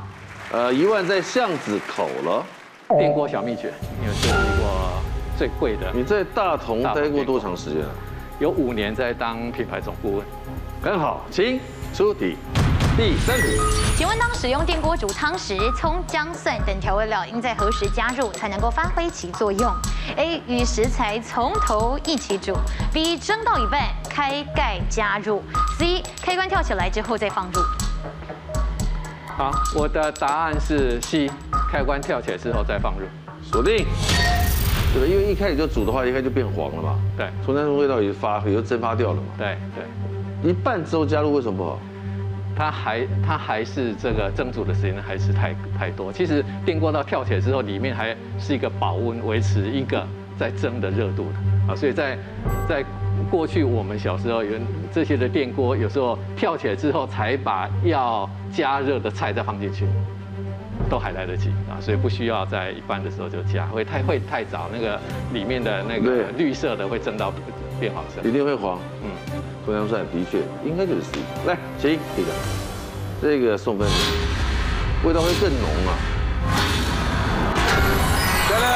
[0.52, 2.44] 呃，一万在巷子口了。
[2.98, 4.92] 电锅小秘诀，你有设计过
[5.36, 5.90] 最贵的。
[5.92, 7.88] 你在大同待过多长时间啊？
[8.38, 10.24] 有五年在当品牌总顾问。
[10.82, 11.58] 很好，请
[11.92, 12.36] 出题。
[12.96, 13.59] 第三题，
[13.94, 19.70] 请问当使用电锅煮汤时，葱、姜、蒜等调味料应在何时加入才能够发挥其作用
[20.16, 20.40] ？A.
[20.46, 22.56] 与食材从头一起煮
[22.94, 23.18] ；B.
[23.18, 25.42] 蒸到一半开盖加入
[25.78, 26.02] ；C.
[26.22, 27.61] 开关跳起来之后再放入。
[29.37, 31.30] 好，我的答案是 C，
[31.70, 33.06] 开关跳起来之后再放入。
[33.42, 33.87] 锁定。
[34.94, 36.98] 对，因为一开始就煮的话，一开始就变黄了嘛。
[37.14, 39.28] 对，从那种味道也发，也就蒸发掉了嘛。
[39.37, 40.50] 对对。
[40.50, 41.78] 一半之后加入为什么不好？
[42.56, 46.12] 它还它还是这个蒸煮的时间还是太太多。
[46.12, 50.06] 其实电锅到跳起来之后，里面还是一个保温，维持一个
[50.38, 51.76] 在蒸的热度的啊。
[51.76, 52.16] 所以在
[52.68, 52.84] 在
[53.30, 54.58] 过去我们小时候有
[54.92, 59.86] 这些的电锅，有时候跳起来之后才把要加热的菜再放进去。
[60.88, 65.00] 都还来得及啊，所以不需要在一般的时候就加，会太会太早，那个
[65.32, 67.32] 里面的那个绿色的会蒸到
[67.78, 68.78] 变黄色，一定会黄。
[69.02, 69.10] 嗯，
[69.64, 71.18] 葱姜蒜的确应该就是 C。
[71.46, 72.28] 来，请这个，
[73.20, 73.86] 这个送分，
[75.04, 75.92] 味道会更浓啊。
[78.48, 78.70] 漂亮，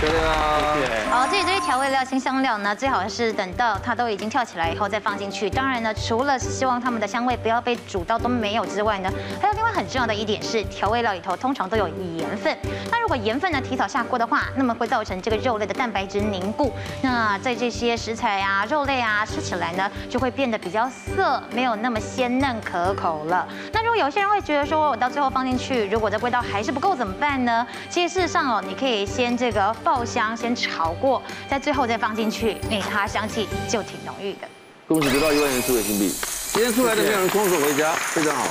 [0.00, 5.50] 谢谢，好，这里这些调味料、辛香料呢，最好是等到它都已经跳起来以后再放进去。
[5.50, 9.10] 当然呢，除了是希望它们的香味不要被煮到都没有之外呢，
[9.42, 12.56] 还有另外很重要的一点是，调味料里头通常都有盐分。
[12.92, 16.72] 那如果盐分呢提早下锅的话，那么会造成这个肉类的蛋白质凝固。
[17.02, 23.48] 那在这些食材啊、肉类啊吃起来呢，就会变得比较涩，没有那么鲜嫩可口了。
[23.80, 27.64] 那如果有些人会觉得说，我到最后放进去，如果这味道还是不够怎么办呢？
[27.88, 34.48] 其实事实上哦，你可以先这个爆香，先炒过，在最后再放进去，那它香气就挺浓郁的。
[34.88, 38.42] 恭喜得到一万元数位新币，今天出来的没有人空手回家，非常好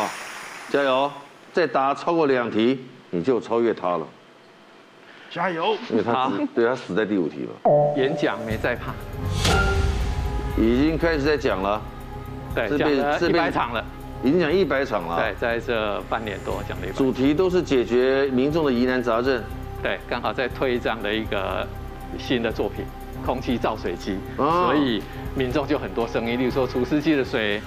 [0.00, 0.08] 啊！
[0.70, 1.12] 加油！
[1.52, 4.06] 再答超过两题，你就超越他了。
[5.30, 5.76] 加油！
[5.90, 7.94] 因为他死，对他死在第五题了。
[7.98, 8.94] 演讲没在怕，
[10.56, 11.78] 已经开始在讲了。
[12.54, 13.84] 对，讲了一百场了，
[14.22, 15.16] 已经讲一百场了。
[15.16, 16.96] 对，在这半年多讲了一百。
[16.96, 19.42] 主题都是解决民众的疑难杂症。
[19.82, 21.66] 对，刚好在推这样的一个
[22.18, 22.84] 新的作品，
[23.26, 25.02] 空气造水机，所以
[25.34, 27.60] 民众就很多声音，例如说除湿机的水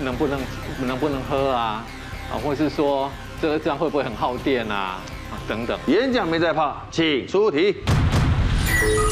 [0.00, 0.40] 能不能
[0.80, 1.84] 能不能喝啊，
[2.32, 3.10] 啊，或是说
[3.42, 4.98] 这个这样会不会很耗电啊，
[5.30, 5.78] 啊等等。
[5.88, 7.76] 演讲没在怕，请出题。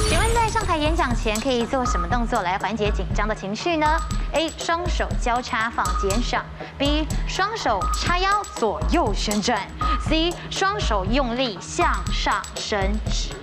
[0.08, 0.25] 请问在
[0.56, 3.86] 上台演讲前可以做什么动作来缓解紧张的情绪呢
[4.32, 4.48] ？A.
[4.56, 6.42] 双手交叉放肩上
[6.78, 7.04] ；B.
[7.28, 9.60] 双手叉腰左右旋转
[10.08, 10.32] ；C.
[10.50, 13.34] 双手用力向上伸直。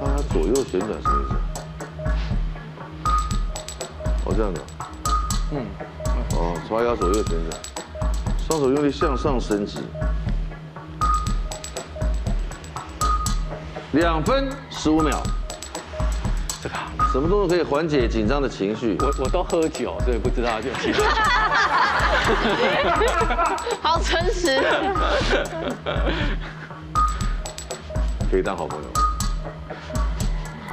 [0.00, 1.34] 啊，左右旋转什么意思？
[4.26, 4.60] 哦，这样子。
[5.50, 5.66] 嗯。
[6.36, 7.60] 哦，叉腰左右旋转，
[8.46, 9.78] 双手用力向上伸直。
[13.92, 15.20] 两分十五秒，
[16.62, 16.74] 这个
[17.12, 18.96] 什么动作可以缓解紧张的情绪？
[19.00, 21.02] 我我都喝酒，所以不知道就其实。
[23.82, 24.62] 好诚实。
[28.30, 28.84] 可以当好朋友。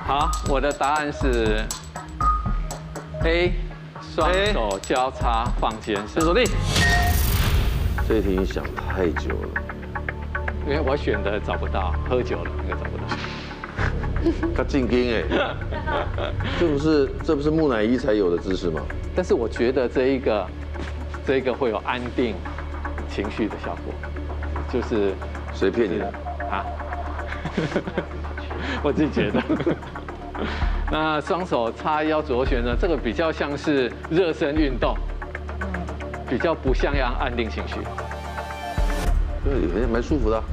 [0.08, 1.66] 好，我的答案是
[3.26, 3.52] A，
[4.16, 6.24] 双手交叉放肩上。
[6.24, 6.46] 锁定。
[8.08, 9.50] 这一题你想太久了。
[10.70, 13.04] 因为我选的找不到，喝酒了那个找不到。
[14.56, 15.24] 他进京哎，
[16.60, 18.80] 这不是这不是木乃伊才有的姿势吗？
[19.16, 20.46] 但是我觉得这一个
[21.26, 22.36] 这一个会有安定
[23.10, 23.94] 情绪的效果，
[24.72, 25.12] 就是
[25.56, 26.06] 谁骗你的
[26.52, 26.64] 啊？
[28.84, 29.42] 我自己觉得。
[30.92, 34.96] 那双手叉腰左右旋呢，这个比较像是热身运动，
[36.30, 37.76] 比较不像要安定情绪。
[39.44, 40.44] 对，也蛮舒服的。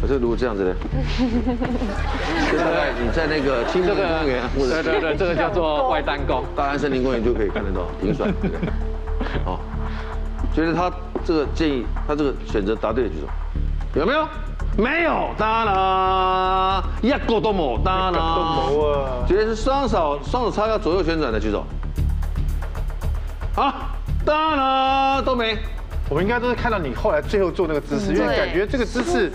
[0.00, 0.74] 可是如果这样子呢？
[1.16, 8.28] 现 在你在那个青山公园，或者对对对，这个叫做外单弓， 大安森林公园就可以看得到，挺爽。
[9.44, 9.58] 哦，
[10.54, 10.92] 觉得他
[11.24, 13.26] 这个建议，他这个选择答对的举手，
[14.00, 14.28] 有没有？
[14.78, 19.24] 没有，当然一个都没，当然都没啊。
[19.26, 21.64] 觉得是双手双手叉腰左右旋转的举手。
[23.54, 23.72] 好，
[24.26, 25.56] 当然都没。
[26.08, 29.30] 我们应该都是看到你后来最后做那个姿势，因为感觉这个姿势，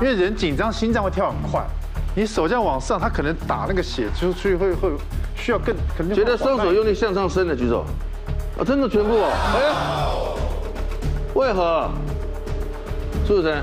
[0.00, 1.64] 因为人紧张，心脏会跳很快，
[2.16, 4.90] 你手这样往上，他可能打那个血出去会会
[5.36, 6.12] 需要更可能。
[6.12, 7.84] 觉得双手用力向上伸的举手，
[8.58, 9.60] 啊，真的全部哦，哎，
[11.34, 11.88] 为何？
[13.24, 13.62] 是不是？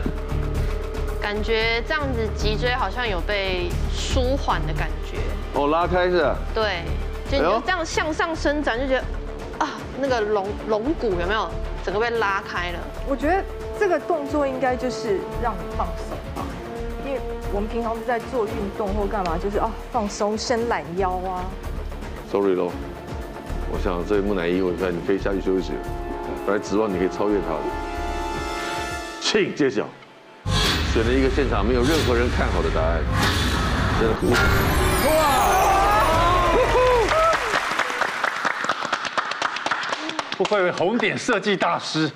[1.22, 5.18] 感觉这样子脊椎好像有被舒缓的感觉。
[5.60, 6.24] 哦，拉开是？
[6.54, 6.84] 对，
[7.30, 9.04] 就你就这样向上伸展，就觉得。
[9.58, 11.50] 啊，那个龙龙骨有没有
[11.86, 12.80] 整个被拉开了？
[13.08, 13.43] 我觉得
[13.80, 16.41] 这个动作应该就是让你放松吧，
[17.06, 17.21] 因为
[17.54, 21.45] 我们平常是在做运动或干嘛，就是啊放松伸懒腰啊
[22.32, 22.71] ，，sorry 喽。
[23.71, 25.80] 我想这位木乃伊，我看你可以下去休息了。
[26.48, 27.60] 本来指望你可以超越他的。
[29.21, 29.86] 请揭晓，
[30.91, 33.04] 选了一个现场没有任何人看好的答案。
[34.00, 35.64] 真的！
[40.38, 42.12] 不愧为红点设计大师。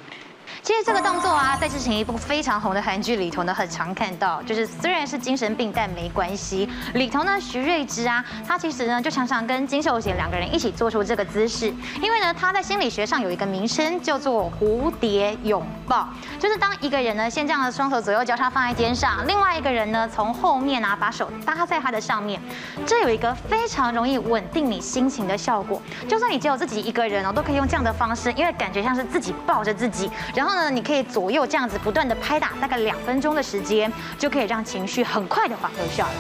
[0.70, 4.40] 其实这个动作啊，在之前一部非常红的韩剧里头呢，很常看到。
[4.44, 6.70] 就是虽然是精神病，但没关系。
[6.94, 22.40] 里头呢，徐睿知啊，他其实呢就常常跟金秀贤两个人一起做出这个姿势，因为呢他在心理学上有一个名称叫做蝴蝶拥抱，就是当一个人呢先这样的双手左右交叉放在肩上，另外一个人呢从后面啊把手搭在他的上面，
[22.86, 25.82] 这有一个非常容易稳定你心情的效果。
[26.08, 30.59] 就算你只有自己一个人哦，都可以用这样的方式，因为感觉像是自己抱着自己，然后呢。
[30.68, 36.14] 你可以左右这样子不断的拍打，大概两分钟的时间，就可以让情绪很快的缓和下来。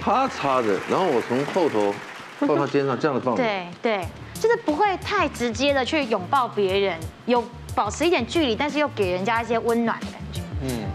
[0.00, 1.92] 他插着，然后我从后头
[2.38, 3.34] 放到肩上，这样子放。
[3.34, 10.40] 对对，就是不会太直接的去拥抱别人，有保持一点距离，但是又给人家一些温暖的感觉。
[10.62, 10.86] 嗯。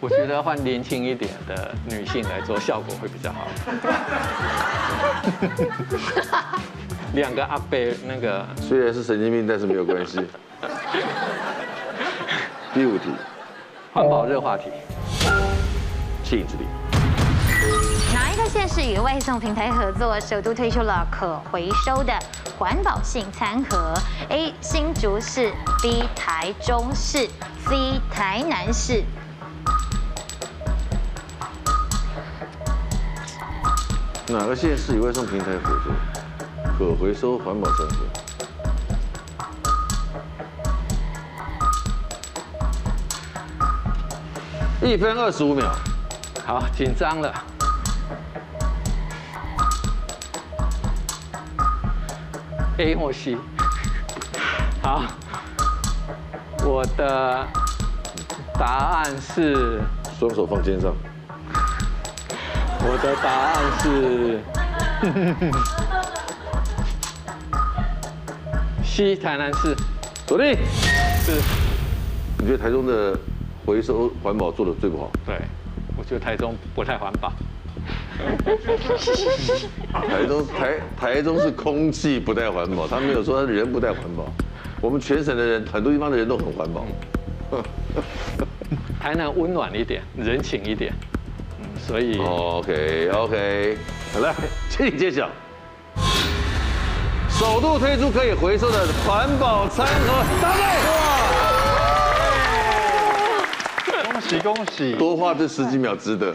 [0.00, 3.46] 我觉得换年轻一点的女性来做，效果会比较好。
[7.14, 10.18] 两个阿伯那个虽然是神经病，但是没有关系。
[12.74, 13.10] 第五题，
[13.92, 14.64] 环保热话题，
[16.24, 16.64] 吸引之力。
[18.12, 22.12] 哪一个县市与外送平台合作，首度推出了可回收的
[22.58, 23.94] 环保性餐盒
[24.30, 24.52] ？A.
[24.60, 26.02] 新竹市，B.
[26.16, 27.28] 台中市
[27.68, 28.00] ，C.
[28.10, 29.04] 台南市。
[34.26, 35.92] 哪个县市与外送平台合作？
[36.76, 37.98] 可回收环保产品，
[44.90, 45.72] 一分二十五秒，
[46.44, 47.32] 好紧张了。
[52.78, 53.36] A 或 C，
[54.82, 55.04] 好，
[56.64, 57.46] 我的
[58.58, 59.80] 答案是
[60.18, 60.92] 双手放肩上。
[62.80, 64.42] 我的答案是。
[68.94, 69.74] 西台南市，
[70.24, 70.56] 锁定。
[71.24, 71.32] 是。
[72.38, 73.18] 你觉得台中的
[73.66, 75.10] 回收环保做的最不好？
[75.26, 75.34] 对，
[75.98, 77.32] 我觉得台中不太环保。
[79.90, 84.32] 台中台台中是空气不太环保，他没有说他人不太环保。
[84.80, 86.86] 我们全省的人，很多地方的人都很环保。
[89.02, 90.92] 台南温暖一点，人情一点，
[91.80, 92.16] 所以。
[92.18, 93.76] OK OK，
[94.12, 94.32] 好了，
[94.70, 95.28] 请你揭晓。
[97.44, 100.62] 首度推出可以回收的环保餐盒，答对！
[104.06, 104.12] 哇！
[104.12, 104.94] 恭喜恭喜！
[104.94, 106.34] 多花这十几秒值得。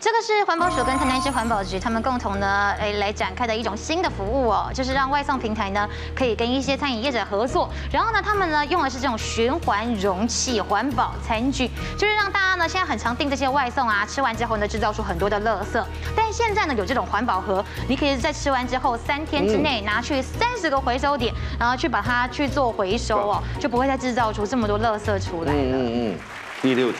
[0.00, 15.84] 这个是环保署跟台南市环保局他们共同呢，哎，来展开的一种新的服务哦，就是让外送平台呢可以跟一些餐饮业者合作，然后呢，他们呢用的是这种循环容器环保餐具，就是让大家呢现在很常订这些外送啊，吃完之后呢制造出很多的垃圾，
[16.14, 25.58] 但现在呢有这种环保盒，你可以在吃完之后三天之内拿去三十个回收点，然后去把它去做回收哦，就不会再制造出这么多垃圾出来了。
[25.58, 26.18] 嗯嗯嗯。
[26.62, 26.98] 第六题。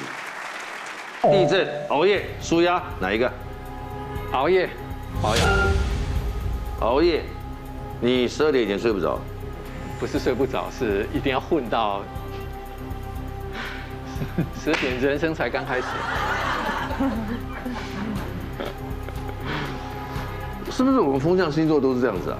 [1.22, 3.30] 地震、熬夜、舒压，哪一个？
[4.32, 4.68] 熬夜，
[5.20, 5.46] 保养。
[6.80, 7.22] 熬夜，
[8.00, 9.18] 你十二点以前睡不着？
[9.98, 12.02] 不是睡不着，是一定要混到
[14.62, 15.86] 十点，人生才刚开始。
[20.70, 22.38] 是不是我们风象星座都是这样子啊？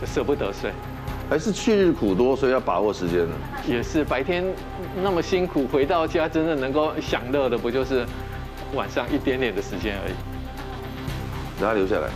[0.00, 0.72] 就舍不得睡。
[1.30, 3.34] 还是去日苦多，所以要把握时间呢？
[3.64, 4.44] 也是白天
[5.00, 8.04] 那么辛苦，回到家真的能够享乐的，不就是
[8.74, 10.12] 晚上一点点的时间而已？
[11.60, 12.10] 让他留下来，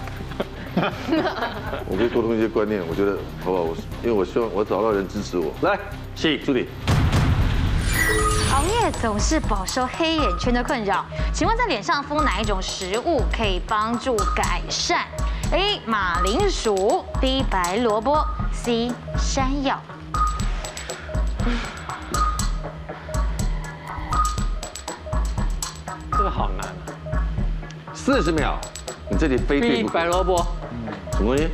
[1.86, 3.12] 我可以沟通一些观念，我觉得
[3.44, 3.62] 好不好？
[3.62, 5.54] 我因为我希望我找到人支持我。
[5.62, 5.78] 来，
[6.16, 6.66] 请助理。
[8.52, 15.06] 熬夜总是饱受黑眼圈的困扰，请问在脸上敷哪一种食物可以帮助改善
[15.52, 15.80] ？A.
[15.86, 17.44] 马铃薯，B.
[17.50, 18.24] 白萝卜。
[18.52, 19.78] C 山药，
[26.12, 26.72] 这个好难啊！
[27.92, 28.54] 四十秒，
[29.10, 29.94] 你这里非对不可。
[29.94, 30.46] 白萝卜，
[31.12, 31.50] 什么东西？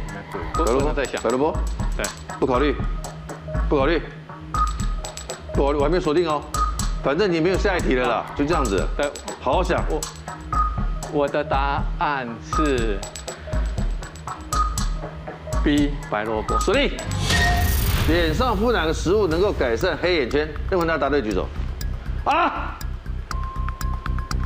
[0.55, 1.21] 白萝卜在想。
[1.21, 1.59] 白萝卜，
[1.97, 2.07] 对，
[2.39, 2.77] 不考虑，
[3.69, 4.01] 不考虑，
[5.55, 6.41] 不考虑，我还没锁定哦。
[7.03, 8.87] 反正你没有下一题了啦，就这样子。
[8.97, 9.11] 对，
[9.41, 9.83] 好好想。
[9.89, 10.01] 我
[11.13, 13.01] 我的答案是。
[15.63, 16.93] B 白萝卜，锁定。
[18.09, 20.49] 脸上敷哪个食物能够改善黑眼圈？
[20.71, 21.47] 任何人答对举手。
[22.25, 22.79] 啊！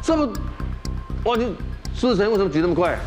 [0.02, 0.28] 这么，
[1.24, 1.54] 哇，你
[1.94, 2.98] 苏志成为什么举那么快？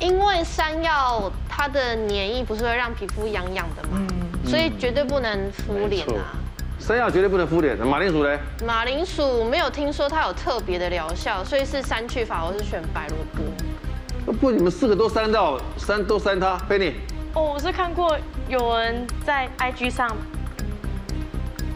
[0.00, 4.06] 因为山药它的粘液不是会让皮肤痒痒的嘛，
[4.46, 6.36] 所以绝对不能敷脸啊。
[6.78, 8.38] 山药绝对不能敷脸，马铃薯呢？
[8.64, 14.32] 马铃薯没有听说它有特别的疗效，所以是删去法，我是选白萝卜。
[14.34, 16.94] 不，你们四个都删到，删都删它，菲尼。
[17.34, 18.16] 哦，我是看过
[18.48, 20.08] 有人在 IG 上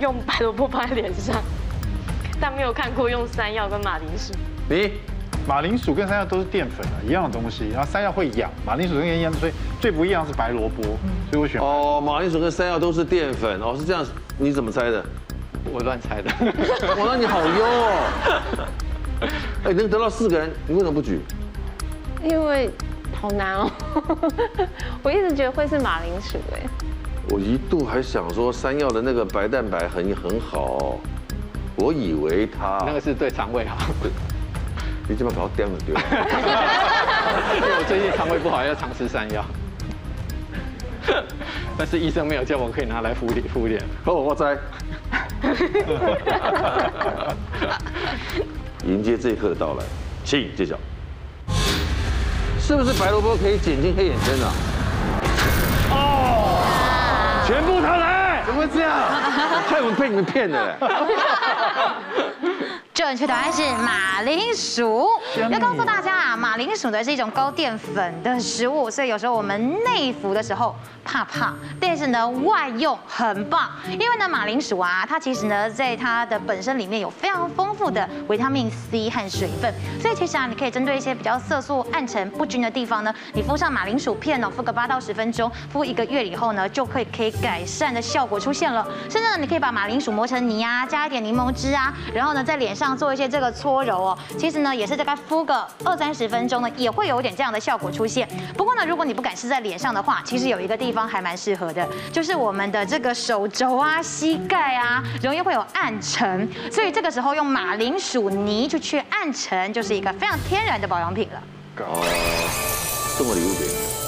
[0.01, 1.37] 用白萝卜放在脸上，
[2.41, 4.33] 但没有看过用山药跟马铃薯。
[4.69, 4.93] 你？
[5.45, 7.69] 马铃薯跟山药都是淀粉啊，一样的东西。
[7.73, 11.61] 然后山药会痒，马铃薯跟一样，所以最不一样是白萝卜，所以我选。
[11.61, 14.07] 哦，马铃薯跟山药都是淀粉哦，是这样。
[14.39, 15.05] 你怎么猜的？
[15.73, 16.31] 我乱猜的。
[16.97, 18.09] 哇，那你好优哦。
[19.65, 21.21] 哎，能得到四个人，你为什么不举？
[22.23, 22.71] 因为
[23.23, 23.71] 好难哦。
[25.01, 26.69] 我一直觉得会是马铃薯哎。
[27.31, 30.99] 我一度还想说山药的那个白蛋白很很好，
[31.77, 33.77] 我以为它那个是对肠胃好。
[35.09, 36.03] 你这么搞掂了对吧？
[37.55, 39.45] 因 为我最近肠胃不好，要常吃山药。
[41.79, 43.81] 但是医生没有叫我可以拿来敷脸敷脸。
[44.05, 44.59] 哦，我在。
[48.85, 49.85] 迎接这一刻的到来，
[50.25, 50.77] 请揭晓。
[52.73, 54.49] 是不是白萝卜可以减轻黑眼圈啊？
[55.91, 58.91] 哦，全部他来，怎么会这样？
[59.69, 60.79] 害我们被你们骗的。
[62.95, 65.09] 正确答案是马铃薯。
[65.51, 88.87] 要告诉大家啊，马铃薯呢是一种高淀粉的食物，所以有时候我们内服的时候怕怕，但是呢外用很棒，因为呢马铃薯啊，它其实呢在它的本身里面有非常丰富的维他命 C 和水分，所以其实啊你可以针对一些比较色素暗沉不均的地方呢，你敷上马铃薯片哦，敷个八到十分钟，敷一个月以后呢，就可以可以改善的效果出现了。
[89.09, 92.82] 甚至呢你可以把马铃薯磨成泥啊，加一点柠檬汁啊，然后呢在脸上。
[92.87, 98.29] 上做一些这个搓揉哦，其实呢也是大概敷个二三十分钟呢，也会有点这样的效果出现。
[98.57, 111.43] 不过呢，如果你不敢试在脸上的话，其实有一个地方还蛮适合的，就是我们的这个手肘啊、膝盖啊，容易会有暗沉，所以这个时候用马铃薯泥去去暗沉，就是一个非常天然的保养品了。
[111.79, 112.03] 哦，
[113.17, 114.02] 送个礼物给你。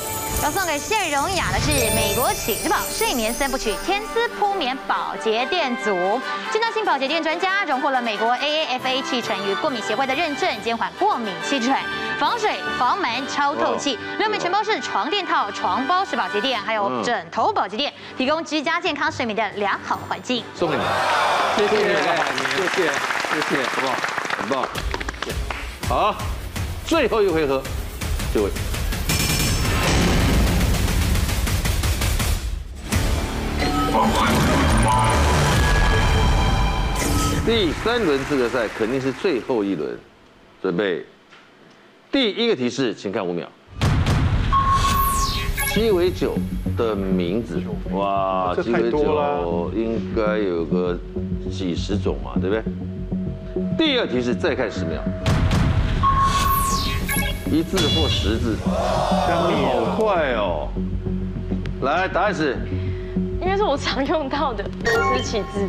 [0.45, 6.21] 要送给谢荣雅的是美国启之宝睡眠三部曲天丝铺棉保洁垫组，
[6.53, 11.83] 经当性保洁垫专家，荣获了美国 AAFA 气喘与过敏协会的认证，减缓过敏气喘，
[12.21, 20.45] 防水防螨超透气，六面全包式床垫套、床包式保洁垫，还有枕头保洁垫，提供居家健康睡眠的良好环境。
[20.55, 20.83] 送给你，
[21.57, 22.93] 谢谢，谢谢，
[23.33, 23.95] 谢谢，好不好？
[24.37, 24.69] 很棒，
[25.89, 26.15] 好，
[26.87, 27.63] 最后一回合，
[28.35, 28.51] 这位。
[37.47, 39.97] 第三轮资格赛肯定是最后一轮，
[40.61, 41.05] 准备。
[42.11, 43.49] 第一个提示，请看五秒。
[45.73, 46.37] 鸡尾酒
[46.77, 50.99] 的名字，哇，鸡尾酒应该有个
[51.51, 52.65] 几十种嘛，对不对？
[53.79, 55.01] 第二提示，再看十秒。
[57.53, 60.69] 一字或十字，好快哦！
[61.83, 62.57] 来，答案是。
[63.45, 65.69] 应该是我常用到的螺丝起子。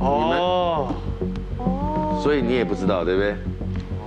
[0.00, 0.92] 哦。
[1.58, 2.20] 哦。
[2.20, 3.36] 所以你也不知道，对不对？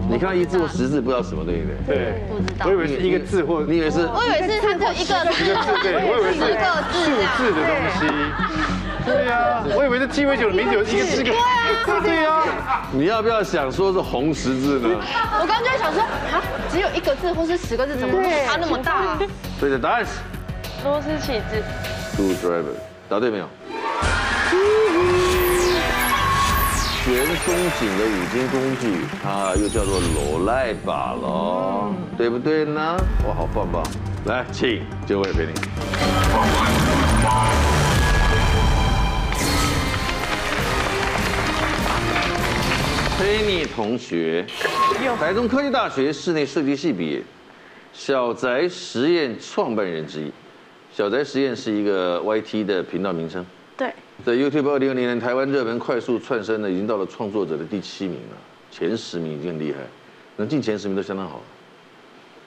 [0.10, 1.96] 你看一字或十字，不知道什么，对不对？
[1.96, 2.24] 对。
[2.30, 2.66] 不知道。
[2.68, 4.06] 我以为是一个字或，你以为是？
[4.06, 5.44] 我以为是它只有一个字。
[5.44, 5.96] 一个字，对。
[6.04, 6.40] 我以为是
[6.92, 7.08] 数
[7.38, 8.00] 字的东西。
[9.06, 9.64] 对呀。
[9.74, 11.24] 我以为是鸡尾酒的名字有一个字。
[11.24, 11.40] 对啊。
[12.04, 12.44] 对呀。
[12.92, 14.90] 你要不要想说是红十字呢？
[15.40, 19.18] 我刚刚就想说，啊，只有一个字或是十个字，怎么差那么大？
[19.58, 20.12] 对的，答案是。
[20.84, 21.64] 螺丝起子
[22.16, 22.76] ，Screwdriver，
[23.10, 23.50] 答对没有？
[27.04, 32.98] 全松紧的五金工具，它又叫做螺赖把喽，对不对呢？
[33.26, 33.84] 哇，好棒棒！
[34.26, 35.54] 来，请就位陪你。
[43.18, 44.46] 陪你同学，
[45.20, 47.24] 台中科技大学室内设计系毕业，
[47.94, 50.32] 小宅实验创办人之一。
[50.98, 53.46] 小宅实验是一个 YT 的频道名称。
[53.78, 53.94] 对，
[54.26, 58.38] 在 YouTube 二零二零年台湾热门快速窜升呢，已经到了创作者的第七名了，
[58.72, 59.78] 前十名已经很厉害，
[60.38, 61.40] 能进前十名都相当好。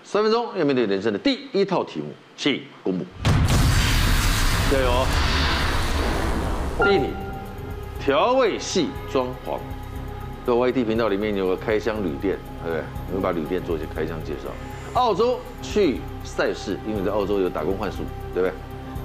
[0.02, 3.04] 三分钟要面对人生的第一套题目，请公布。
[4.72, 5.06] 加油！
[6.84, 7.06] 第一题，
[8.00, 9.60] 调味系装潢。
[10.44, 12.82] 在 YT 频道里面有个开箱旅店，对不对？
[13.10, 14.50] 我们把旅店做一些开箱介绍。
[14.94, 17.98] 澳洲去赛事，因为在澳洲有打工换宿，
[18.34, 18.52] 对不对？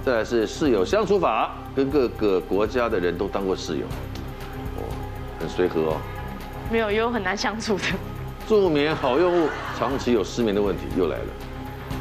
[0.03, 3.85] 再来是室友相处法，跟各个国家的人都当过室友，
[4.77, 4.83] 哦，
[5.39, 5.97] 很随和哦。
[6.71, 7.83] 没有，也有很难相处的。
[8.47, 11.25] 助眠好用物，长期有失眠的问题又来了。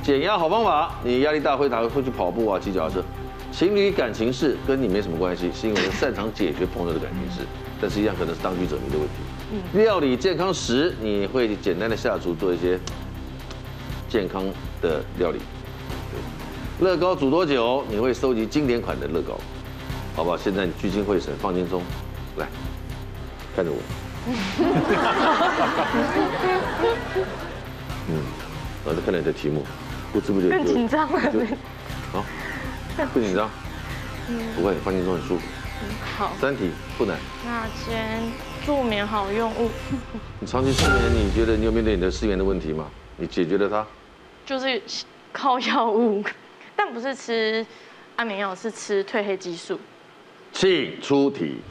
[0.03, 3.03] 减压好方法，你压力大会打会去跑步啊，骑脚踏车。
[3.53, 7.47] 情侣感情事跟你没什么关系，是因为我擅长解决朋友的感情事，
[7.81, 9.79] 但是一样可能是当局者迷的问题。
[9.79, 12.79] 料理健康时，你会简单的下厨做一些
[14.15, 14.45] 健康
[14.81, 15.41] 的料理。
[16.79, 17.85] 乐高煮多久？
[17.91, 19.37] 你会收集经典款的乐高，
[20.15, 20.37] 好不好？
[20.37, 21.83] 现在聚精会神，放轻松，
[22.37, 22.47] 来
[23.57, 23.79] 看着我。
[28.09, 28.23] 嗯，
[28.85, 29.65] 我在看着你的题目，
[30.13, 31.21] 不知不觉更紧张了。
[32.13, 32.25] 好，
[33.13, 33.51] 不紧张，
[34.55, 35.43] 不会，放轻松很舒服。
[36.17, 37.19] 好，三题不难。
[37.45, 38.21] 那先
[38.65, 39.69] 助眠好用物。
[40.39, 42.85] 你长期失眠，你觉得你有面对你的失眠的问题吗？
[43.17, 43.85] 你解决了它？
[44.47, 44.83] 就是
[45.33, 46.23] 靠药物。
[46.77, 47.65] 但不是吃
[48.17, 49.79] 安眠药，是吃褪黑激素。
[50.53, 51.63] 请出题。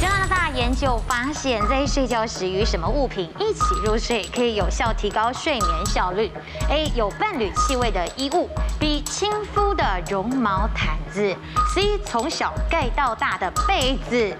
[0.00, 6.30] 加拿大研究发现，在睡觉时与什么物品一起入睡，可以有效提高睡眠效率
[6.70, 6.90] ？A.
[6.94, 9.02] 有伴侣气味的衣物；B.
[9.04, 11.34] 亲肤的绒毛毯子
[11.74, 11.98] ；C.
[12.04, 14.36] 从小盖到大的被子。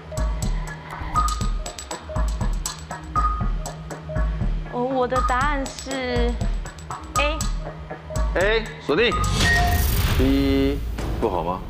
[4.71, 6.31] 我我的答案是。
[8.35, 9.09] A 锁定
[10.17, 10.77] ，B
[11.21, 11.61] 不好吗？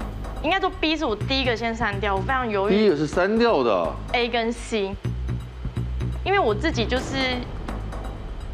[0.41, 2.73] 应该说 B 是我第一个先删掉，我非常犹豫。
[2.73, 3.93] 第一个是删掉的。
[4.13, 4.95] A 跟 C，
[6.23, 7.37] 因为我自己就是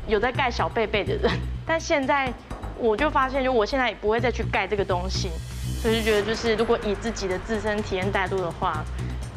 [0.08, 1.32] 有在盖小被被的人，
[1.66, 2.34] 但现在
[2.78, 5.30] 我就发现，就我现在也不会再去盖这个东西，
[5.82, 8.84] 所以就觉得就是如果以自己的自身体验带入的话，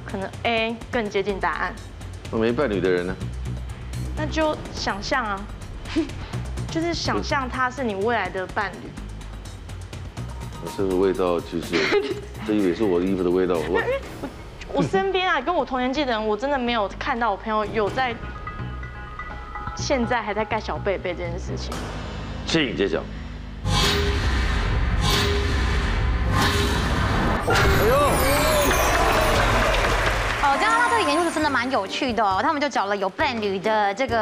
[0.04, 1.72] 可能 A 更接近答案。
[2.32, 3.14] 那没伴侣的人呢？
[4.16, 5.40] 那就想象啊。
[6.74, 8.90] 就是想象他是你未来的伴侣。
[10.76, 11.76] 这个味道其实，
[12.44, 13.54] 这也是我的衣服的味道。
[13.54, 13.80] 我
[14.72, 18.12] 我身边啊，跟我同年纪的人，我真的没有看到我朋友有在
[19.76, 21.72] 现在还在盖小被被这件事情。
[22.44, 23.00] 请揭晓。
[27.46, 27.54] 哎
[27.86, 27.94] 呦！
[30.42, 34.16] 哦，加拿大这个研究是真的蛮有趣的哦，他们就找了有伴侣的这个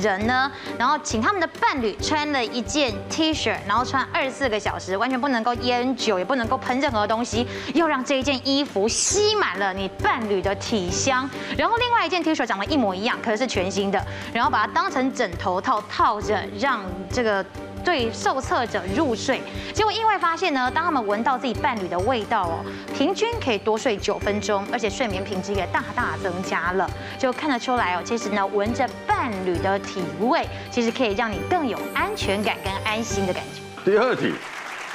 [0.00, 11.30] 人呢，然后请他们的伴侣穿了一件 T 恤，然后穿二十四个小时，完全不能够烟酒，也不能够喷任何东西，要让这一件衣服吸满了你伴侣的体香。
[11.56, 14.04] 然后另外一件 T 恤长得一模一样，可是是全新的，
[14.34, 16.80] 然后把它当成枕头套套着，让
[17.12, 17.46] 这个。
[17.84, 19.40] 对受测者入睡，
[19.72, 22.64] 结果意外发现呢，当他们闻到自己伴侣的味道哦，
[22.94, 26.88] 平均可以多睡九分钟，而且睡眠品质也大大增加了。
[27.18, 33.62] 就看得出来哦，其实呢，闻着伴侣的体味，其实可以让你更有安全感跟安心的感觉。
[33.90, 34.34] 第二题，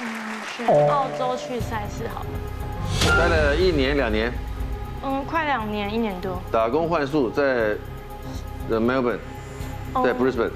[0.02, 0.08] 嗯，
[0.56, 3.18] 去澳洲去赛事好了。
[3.18, 4.32] 待了一年两年，
[5.04, 6.40] 嗯，快两年，一年多。
[6.52, 7.76] 打工换宿在
[8.68, 9.20] The Melbourne，
[9.96, 10.52] 在 Brisbane，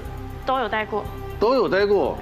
[0.46, 1.04] 都有待过。
[1.40, 2.18] 都有待过，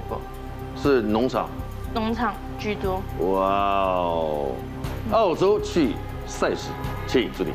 [0.79, 1.49] 是农场，
[1.93, 3.01] 农场居多。
[3.19, 4.51] 哇哦，
[5.11, 5.95] 澳洲去
[6.27, 6.69] 赛事，
[7.07, 7.51] 请助理。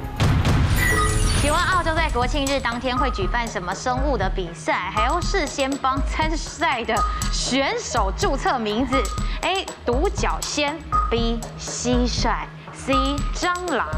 [1.40, 4.90] 请问澳洲在国庆日当天会举办什么生物的比赛？
[4.92, 6.96] 还要事先帮参赛的
[7.32, 9.00] 选手注册名字
[9.42, 9.64] ？A.
[9.86, 10.76] 独角仙
[11.08, 11.38] ，B.
[11.60, 12.34] 蟋蟀
[12.72, 12.92] ，C.
[13.34, 13.88] 蟑螂。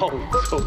[0.00, 0.10] 澳
[0.50, 0.60] 洲。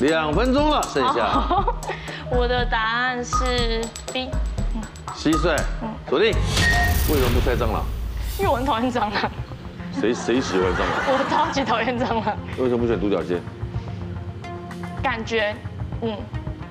[0.00, 1.44] 两分钟了，剩下。
[2.30, 3.82] 我的答案是
[4.12, 4.28] B。
[5.16, 5.56] 蟋蟀。
[6.08, 6.28] 锁定。
[6.28, 7.84] 为什么不猜蟑螂？
[8.38, 9.30] 因为我很讨厌蟑螂。
[9.92, 10.88] 谁谁喜欢蟑螂？
[11.08, 12.36] 我超级讨厌蟑螂。
[12.58, 13.40] 为什么不选独角仙？
[15.02, 15.54] 感觉，
[16.02, 16.16] 嗯，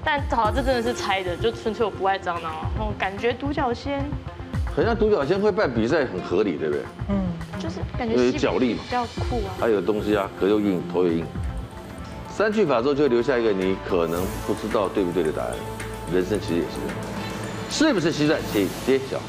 [0.06, 2.44] 但好，这真的是猜的，就纯粹我不爱蟑螂。
[2.78, 4.06] 然后感觉独角仙，
[4.74, 6.84] 好像独角仙会办比赛很合理，对不对？
[7.10, 7.18] 嗯，
[7.60, 9.52] 就是感觉有脚力嘛，比较酷啊。
[9.60, 11.26] 它有东西啊，壳又硬，头又硬。
[12.38, 15.54] 三句法之后就会留下一个你可能不知道对不对的答案，
[16.14, 16.96] 人生其实也是这样，
[17.68, 18.38] 是不是蟋蟀？
[18.54, 19.18] 请揭晓。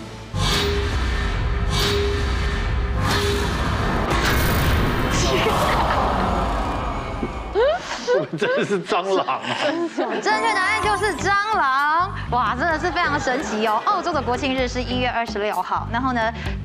[8.37, 9.41] 真的是蟑螂，
[9.97, 12.13] 正确答案就是蟑螂。
[12.31, 13.81] 哇，真的是非常神奇哦！
[13.87, 16.21] 澳洲的国庆日是一月二十六号，然后呢，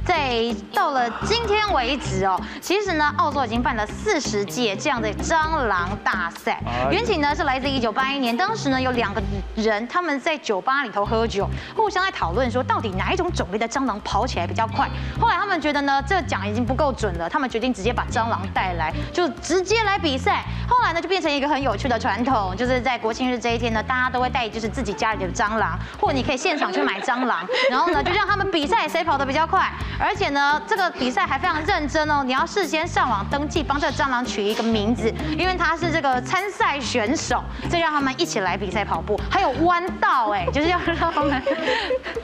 [0.06, 6.62] 在到了今天为止哦，其实呢，澳洲已经办了四十届这样的蟑螂大赛。
[6.92, 9.22] 缘起呢是来自一九八一年，当时呢有两个
[9.56, 14.90] 人他们在酒吧里头喝酒，互相在讨论说到底哪一种种类的蟑螂跑起来比较快。
[15.22, 20.44] 后来他们觉得呢这奖已经不够准了，他们决定直接把蟑螂带来，就直接来比赛。
[20.68, 29.72] 后来呢就变成一个很有趣的传统，就是在国庆日这一天呢，大家都会带就是自己家里的蟑螂，或者你可以现场去买蟑螂，然后呢就让他们比赛谁跑得比较快。
[30.00, 41.42] 而且呢，这个比赛还非常认真哦，你要事先上网登记，帮这个蟑螂取一个名字，因为它是这个参赛选手，这让他们一起来比赛跑步，还有弯道哎，就是要让他们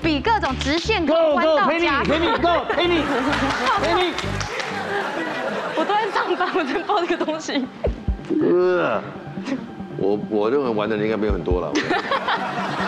[0.01, 2.03] 比各种直线跟弯道加。
[2.03, 3.03] 陪你陪你，Go 陪你
[3.81, 4.13] 陪你。
[5.75, 7.65] 我都在上班，我在抱这个东西。
[8.29, 9.01] 呃，
[9.97, 11.71] 我我认为玩的人应该没有很多了。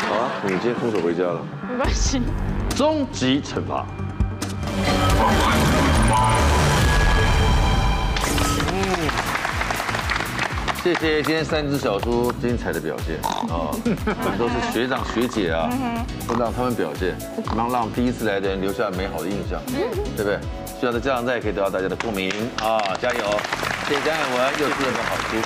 [0.10, 1.42] 好啊，你今天空手回家了。
[1.70, 2.22] 没关系。
[2.76, 3.86] 终极惩罚。
[8.74, 9.10] 嗯，
[10.84, 13.18] 谢谢今天三只小猪精彩的表现
[13.54, 13.70] 啊！
[13.76, 15.70] 我们都是学长学姐啊，
[16.28, 17.16] 都让他们表现，
[17.56, 19.62] 能让第一次来的人留下美好的印象，
[20.16, 20.40] 对不对？
[20.80, 22.32] 希望在家长赛可以得到大家的共鸣
[22.64, 22.82] 啊！
[23.00, 23.40] 加油！
[23.88, 25.38] 谢谢蒋雅文，又出了本好书。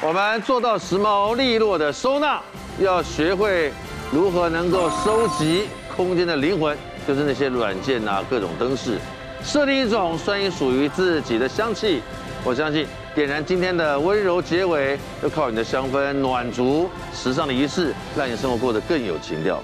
[0.00, 2.40] 我们做到时髦利落的收纳，
[2.78, 3.72] 要学会
[4.12, 6.76] 如何能够收集空间的灵魂。
[7.08, 8.98] 就是那些软件啊，各种灯饰，
[9.42, 12.02] 设定一种专属于自己的香气。
[12.44, 19.58] 我相信点燃今天的温柔结尾，要靠你的香氛暖足时尚的仪式，让你生活过得更有情调。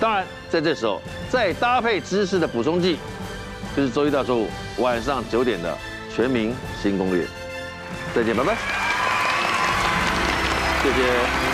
[0.00, 1.00] 当然，在这时候
[1.30, 2.98] 再搭配知识的补充剂，
[3.76, 4.48] 就是周一到周五
[4.78, 5.78] 晚上九点的
[6.12, 6.52] 全民
[6.82, 7.24] 新攻略。
[8.12, 8.56] 再见，拜拜。
[10.82, 11.53] 谢谢。